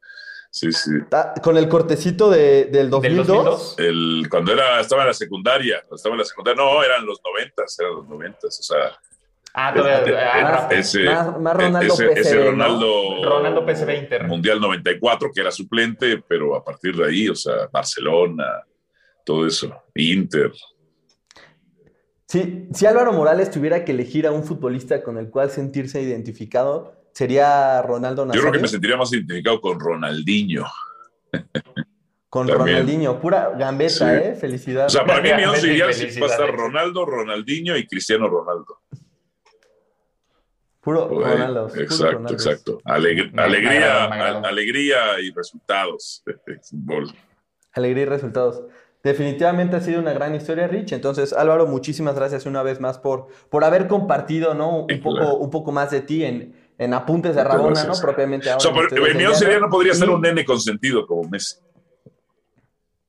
Sí, 0.51 0.73
sí. 0.73 0.91
Ah, 1.13 1.35
Con 1.43 1.59
el 1.59 1.69
cortecito 1.69 2.31
de- 2.31 2.65
del 2.65 2.89
2002. 2.89 3.27
Del 3.27 3.37
2002. 3.45 3.75
El, 3.79 4.29
cuando 4.31 4.53
era, 4.53 4.81
estaba 4.81 5.03
en 5.03 5.09
la 5.09 5.15
secundaria, 5.15 5.81
cuando 5.81 5.97
estaba 5.97 6.15
en 6.15 6.19
la 6.21 6.25
secundaria, 6.25 6.63
no, 6.65 6.83
eran 6.83 7.05
los 7.05 7.21
noventas, 7.23 7.79
eran 7.79 7.95
los 7.97 8.09
noventas, 8.09 8.59
o 8.59 8.63
sea, 8.63 8.99
Ah, 9.59 9.73
todavía. 9.75 10.33
ah, 10.35 10.43
Más- 10.43 10.61
rápido. 10.63 10.81
ese, 10.81 11.05
más- 11.05 11.41
más 11.41 11.57
Ronaldo 11.57 11.95
ese, 11.95 12.13
ese 12.13 12.37
¿no? 12.37 12.51
Ronaldo, 12.51 13.25
Ronaldo 13.25 13.65
PSV 13.67 14.23
Mundial 14.27 14.61
94, 14.61 15.31
que 15.35 15.41
era 15.41 15.51
suplente, 15.51 16.23
pero 16.29 16.55
a 16.55 16.63
partir 16.63 16.95
de 16.95 17.07
ahí, 17.07 17.29
o 17.31 17.35
sea, 17.35 17.55
Barcelona, 17.73 18.45
todo 19.25 19.47
eso, 19.47 19.75
Inter. 19.95 20.53
Si, 22.29 22.69
si 22.73 22.87
Álvaro 22.87 23.13
Morales 23.13 23.51
tuviera 23.51 23.85
que 23.85 23.93
elegir 23.93 24.27
a 24.27 24.33
un 24.33 24.43
futbolista 24.45 25.03
con 25.03 25.17
el 25.17 25.31
cual 25.31 25.49
sentirse 25.51 26.03
identificado, 26.03 26.95
sería 27.13 27.81
Ronaldo 27.83 28.23
Yo 28.23 28.27
Nazario. 28.27 28.43
creo 28.43 28.53
que 28.53 28.59
me 28.63 28.69
sentiría 28.69 28.97
más 28.97 29.13
identificado 29.13 29.61
con 29.61 29.79
Ronaldinho. 29.81 30.67
Con 32.29 32.47
también. 32.49 32.79
Ronaldinho, 32.81 33.19
pura 33.21 33.53
gambeta, 33.59 33.91
Sí. 33.91 34.05
¿eh? 34.05 34.35
Felicidad. 34.39 34.87
O 34.87 34.91
sea, 34.91 35.07
para 35.07 35.23
mí 35.23 35.29
mi 35.35 35.45
once 35.45 35.61
Felicidades. 35.63 35.97
ideal 35.99 36.13
sí 36.13 36.21
va 36.21 36.27
a 36.27 36.31
estar 36.31 36.55
Ronaldo, 36.55 37.07
Ronaldinho 37.07 37.77
y 37.77 37.87
Cristiano 37.87 38.29
Ronaldo. 38.29 38.81
Puro. 40.87 41.09
Ronaldo. 41.09 41.69
puro 41.69 41.83
Exacto, 41.83 42.13
Ronaldo. 42.13 42.33
exacto. 42.33 42.81
Aleg- 42.85 43.27
Me- 43.27 43.33
me 43.33 43.43
alegría, 43.43 44.09
me 44.09 44.49
alegría 44.49 44.97
y 45.23 45.31
resultados 45.33 46.23
de 46.25 46.35
fútbol. 46.63 47.13
Alegría 47.73 48.05
y 48.05 48.07
resultados. 48.07 48.63
Definitivamente 49.03 49.77
ha 49.77 49.81
sido 49.81 50.01
una 50.01 50.13
gran 50.13 50.35
historia, 50.35 50.67
Rich. 50.67 50.93
Entonces, 50.93 51.33
Álvaro, 51.33 51.67
muchísimas 51.67 52.15
gracias 52.17 52.47
una 52.47 52.63
vez 52.63 52.81
más 52.81 52.99
por, 52.99 53.29
por 53.51 53.63
haber 53.65 53.87
compartido, 53.87 54.55
¿no? 54.55 54.81
Un 54.81 54.87
Sí, 54.89 54.97
poco, 54.97 55.17
claro. 55.17 55.35
un 55.37 55.51
poco 55.51 55.71
más 55.73 55.91
de 55.93 56.01
ti 56.01 56.25
en, 56.25 56.55
en 56.79 56.95
Apuntes 56.95 57.37
de 57.37 57.45
Rabona. 57.45 57.85
¿no? 57.85 57.93
Propiamente 58.01 58.49
ahora. 58.51 58.59
O 58.59 58.61
sea, 58.61 58.73
once 58.73 58.97
Llano. 58.97 59.39
ideal 59.47 59.61
no 59.61 59.69
podría 59.71 59.95
ser 59.95 60.11
un 60.11 60.21
nene 60.23 60.45
consentido 60.45 61.07
como 61.07 61.29
Messi. 61.29 61.57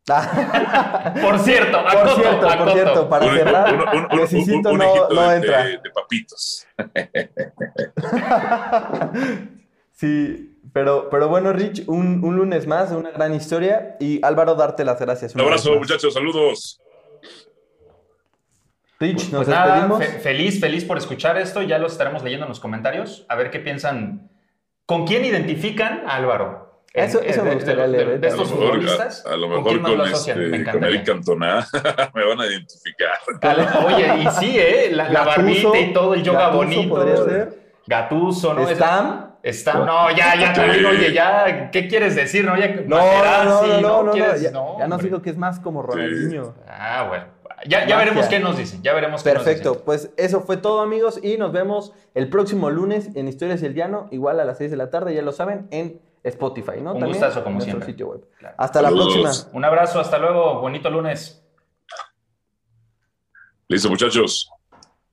Por 0.07 1.39
cierto, 1.39 1.83
por 1.83 2.09
cierto, 2.15 2.47
por 2.57 2.71
cierto, 2.71 3.09
para 3.09 3.25
Un- 3.25 3.33
cerrar, 3.35 3.73
un- 3.73 3.81
un- 3.81 4.07
un- 4.11 4.19
necesito 4.19 4.69
un 4.69 4.77
no, 4.77 5.09
no 5.09 5.29
de, 5.29 5.35
entra. 5.35 5.63
de- 5.65 5.77
de 5.79 5.89
papitos. 5.93 6.65
Sí, 9.91 10.55
pero, 10.73 11.09
pero 11.09 11.27
bueno, 11.27 11.51
Rich, 11.53 11.85
un, 11.87 12.23
un 12.23 12.35
lunes 12.35 12.67
más 12.67 12.91
una 12.91 13.09
gran 13.09 13.33
historia 13.33 13.97
y 13.99 14.23
Álvaro, 14.23 14.53
darte 14.53 14.85
las 14.85 14.99
gracias. 14.99 15.33
Un 15.33 15.41
abrazo, 15.41 15.73
muchachos, 15.75 16.13
saludos. 16.13 16.79
Rich, 18.99 19.31
nos 19.31 19.45
Pues 19.45 19.47
nada, 19.47 19.73
despedimos. 19.73 20.03
fe- 20.03 20.19
feliz, 20.19 20.59
feliz 20.59 20.85
por 20.85 20.99
escuchar 20.99 21.37
esto. 21.37 21.63
Ya 21.63 21.79
lo 21.79 21.87
estaremos 21.87 22.23
leyendo 22.23 22.45
en 22.45 22.49
los 22.49 22.59
comentarios. 22.59 23.25
A 23.27 23.35
ver 23.35 23.49
qué 23.49 23.59
piensan. 23.59 24.29
¿Con 24.85 25.07
quién 25.07 25.25
identifican 25.25 26.03
a 26.07 26.15
Álvaro? 26.15 26.66
Eso- 26.93 27.21
eso 27.21 27.43
me 27.43 27.53
gustaría 27.53 27.85
leer, 27.87 28.09
¿eh? 28.09 28.17
de 28.19 28.27
A 28.27 28.35
lo 28.35 28.41
estos 28.43 28.51
mejor, 28.51 28.67
futbolistas. 28.75 29.25
a, 29.25 29.29
a 29.33 29.37
lo 29.37 29.47
¿con 29.49 29.63
mejor 29.63 29.81
con, 29.97 30.07
este, 30.07 30.35
Me 30.35 30.63
con. 30.63 30.83
Eric 30.83 31.05
Cantona 31.05 31.67
me 32.15 32.25
van 32.25 32.41
a 32.41 32.45
identificar. 32.47 33.19
Oye, 33.85 34.23
y 34.23 34.27
sí, 34.39 34.57
¿eh? 34.59 34.89
La, 34.91 35.23
barbita 35.23 35.77
y 35.79 35.93
todo, 35.93 36.13
el 36.15 36.23
yoga 36.23 36.39
Gattuso 36.49 36.57
bonito. 36.57 36.89
podría 36.95 37.17
ser. 37.17 37.59
Gatuso, 37.85 38.53
¿no? 38.53 38.67
Stam. 38.67 39.27
Está, 39.43 39.75
no, 39.75 40.09
ya, 40.11 40.35
ya, 40.35 40.51
también, 40.51 40.85
oye, 40.85 41.13
ya, 41.13 41.69
¿qué 41.71 41.87
quieres 41.87 42.15
decir, 42.15 42.43
no? 42.43 42.57
Ya, 42.57 42.67
No, 42.85 42.97
no, 42.97 43.43
no, 43.45 43.67
no, 43.67 43.79
no, 43.81 44.03
no, 44.03 44.11
¿Quieres? 44.11 44.41
ya, 44.41 44.51
No, 44.51 44.77
ya 44.77 44.87
nos 44.87 45.01
dijo 45.01 45.21
que 45.21 45.29
es 45.29 45.37
más 45.37 45.59
como 45.61 45.83
Ronaldinho. 45.83 46.53
Ah, 46.67 47.05
bueno. 47.07 47.25
Ya, 47.65 47.87
ya 47.87 47.95
veremos 47.97 48.25
qué 48.27 48.39
nos 48.39 48.57
dicen, 48.57 48.81
ya 48.83 48.93
veremos 48.93 49.23
qué 49.23 49.33
nos 49.33 49.43
Perfecto, 49.43 49.69
dicen. 49.69 49.85
pues 49.85 50.09
eso 50.17 50.41
fue 50.41 50.57
todo 50.57 50.81
amigos 50.81 51.19
y 51.23 51.37
nos 51.37 51.51
vemos 51.53 51.93
el 52.13 52.29
próximo 52.29 52.69
lunes 52.69 53.09
en 53.15 53.27
Historias 53.27 53.61
del 53.61 53.73
Llano, 53.73 54.07
igual 54.11 54.39
a 54.41 54.45
las 54.45 54.57
6 54.57 54.69
de 54.71 54.77
la 54.77 54.89
tarde, 54.89 55.13
ya 55.15 55.21
lo 55.21 55.31
saben, 55.31 55.67
en 55.71 55.99
Spotify, 56.29 56.81
¿no? 56.81 56.93
Un 56.93 56.99
También 56.99 57.09
gustazo, 57.09 57.43
como 57.43 57.61
siempre. 57.61 57.85
sitio 57.87 58.07
web. 58.09 58.27
Claro. 58.39 58.55
Hasta 58.57 58.81
la 58.81 58.89
próxima. 58.89 59.31
Un 59.53 59.65
abrazo, 59.65 59.99
hasta 59.99 60.17
luego, 60.17 60.59
bonito 60.61 60.89
lunes. 60.89 61.43
Listo, 63.67 63.89
muchachos. 63.89 64.49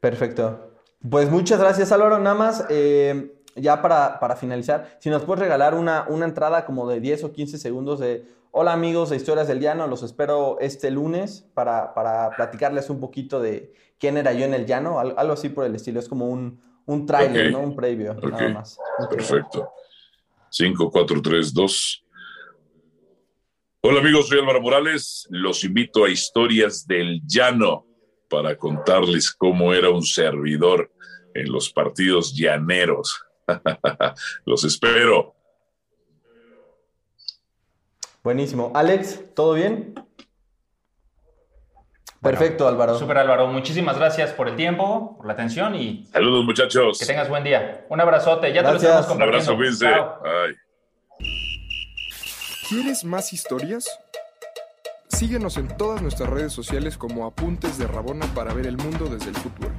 Perfecto. 0.00 0.70
Pues 1.08 1.30
muchas 1.30 1.58
gracias, 1.60 1.92
Álvaro. 1.92 2.18
Nada 2.18 2.36
más, 2.36 2.64
eh, 2.70 3.34
ya 3.56 3.82
para, 3.82 4.18
para 4.20 4.36
finalizar, 4.36 4.96
si 5.00 5.10
nos 5.10 5.22
puedes 5.22 5.40
regalar 5.42 5.74
una, 5.74 6.06
una 6.08 6.24
entrada 6.24 6.64
como 6.64 6.88
de 6.88 7.00
10 7.00 7.24
o 7.24 7.32
15 7.32 7.58
segundos 7.58 7.98
de 8.00 8.26
Hola 8.56 8.72
amigos 8.72 9.10
de 9.10 9.16
Historias 9.16 9.48
del 9.48 9.58
Llano, 9.58 9.88
los 9.88 10.04
espero 10.04 10.58
este 10.60 10.88
lunes 10.92 11.44
para, 11.54 11.92
para 11.92 12.30
platicarles 12.30 12.88
un 12.88 13.00
poquito 13.00 13.40
de 13.40 13.74
quién 13.98 14.16
era 14.16 14.32
yo 14.32 14.44
en 14.44 14.54
el 14.54 14.64
llano, 14.64 15.00
al- 15.00 15.14
algo 15.16 15.32
así 15.32 15.48
por 15.48 15.64
el 15.64 15.74
estilo. 15.74 15.98
Es 15.98 16.08
como 16.08 16.28
un, 16.28 16.60
un 16.86 17.04
tráiler, 17.04 17.48
Ok. 17.48 17.52
¿no? 17.52 17.58
Un 17.60 17.74
previo, 17.74 18.14
nada 18.14 18.48
más. 18.50 18.78
Perfecto. 19.10 19.72
5, 20.56 20.88
4, 20.88 21.20
3, 21.20 21.52
2. 21.52 22.04
Hola 23.80 23.98
amigos, 23.98 24.28
soy 24.28 24.38
Álvaro 24.38 24.60
Morales. 24.60 25.26
Los 25.28 25.64
invito 25.64 26.04
a 26.04 26.10
Historias 26.10 26.86
del 26.86 27.22
Llano 27.26 27.88
para 28.30 28.56
contarles 28.56 29.32
cómo 29.32 29.74
era 29.74 29.90
un 29.90 30.04
servidor 30.04 30.92
en 31.34 31.50
los 31.50 31.70
partidos 31.70 32.36
llaneros. 32.36 33.20
Los 34.46 34.62
espero. 34.62 35.34
Buenísimo. 38.22 38.70
Alex, 38.76 39.34
¿todo 39.34 39.54
bien? 39.54 39.94
Perfecto, 42.24 42.66
Álvaro. 42.66 42.98
Super 42.98 43.18
Álvaro, 43.18 43.46
muchísimas 43.46 43.96
gracias 43.98 44.32
por 44.32 44.48
el 44.48 44.56
tiempo, 44.56 45.16
por 45.16 45.26
la 45.26 45.34
atención 45.34 45.74
y 45.76 46.06
Saludos 46.12 46.44
muchachos. 46.44 46.98
que 46.98 47.06
tengas 47.06 47.28
buen 47.28 47.44
día. 47.44 47.84
Un 47.90 48.00
abrazote, 48.00 48.52
ya 48.52 48.62
Gracias. 48.62 48.82
te 48.82 48.88
lo 48.88 48.94
estamos 49.00 49.16
Un 49.16 49.22
abrazo, 49.22 49.52
compartiendo. 49.52 49.56
cuídense. 49.56 49.86
Chao. 49.86 50.22
Bye. 50.22 50.56
¿Quieres 52.68 53.04
más 53.04 53.32
historias? 53.32 53.86
Síguenos 55.08 55.58
en 55.58 55.68
todas 55.76 56.02
nuestras 56.02 56.28
redes 56.30 56.52
sociales 56.52 56.98
como 56.98 57.26
Apuntes 57.26 57.78
de 57.78 57.86
Rabona 57.86 58.26
para 58.34 58.52
ver 58.52 58.66
el 58.66 58.76
mundo 58.78 59.04
desde 59.06 59.28
el 59.30 59.36
fútbol. 59.36 59.72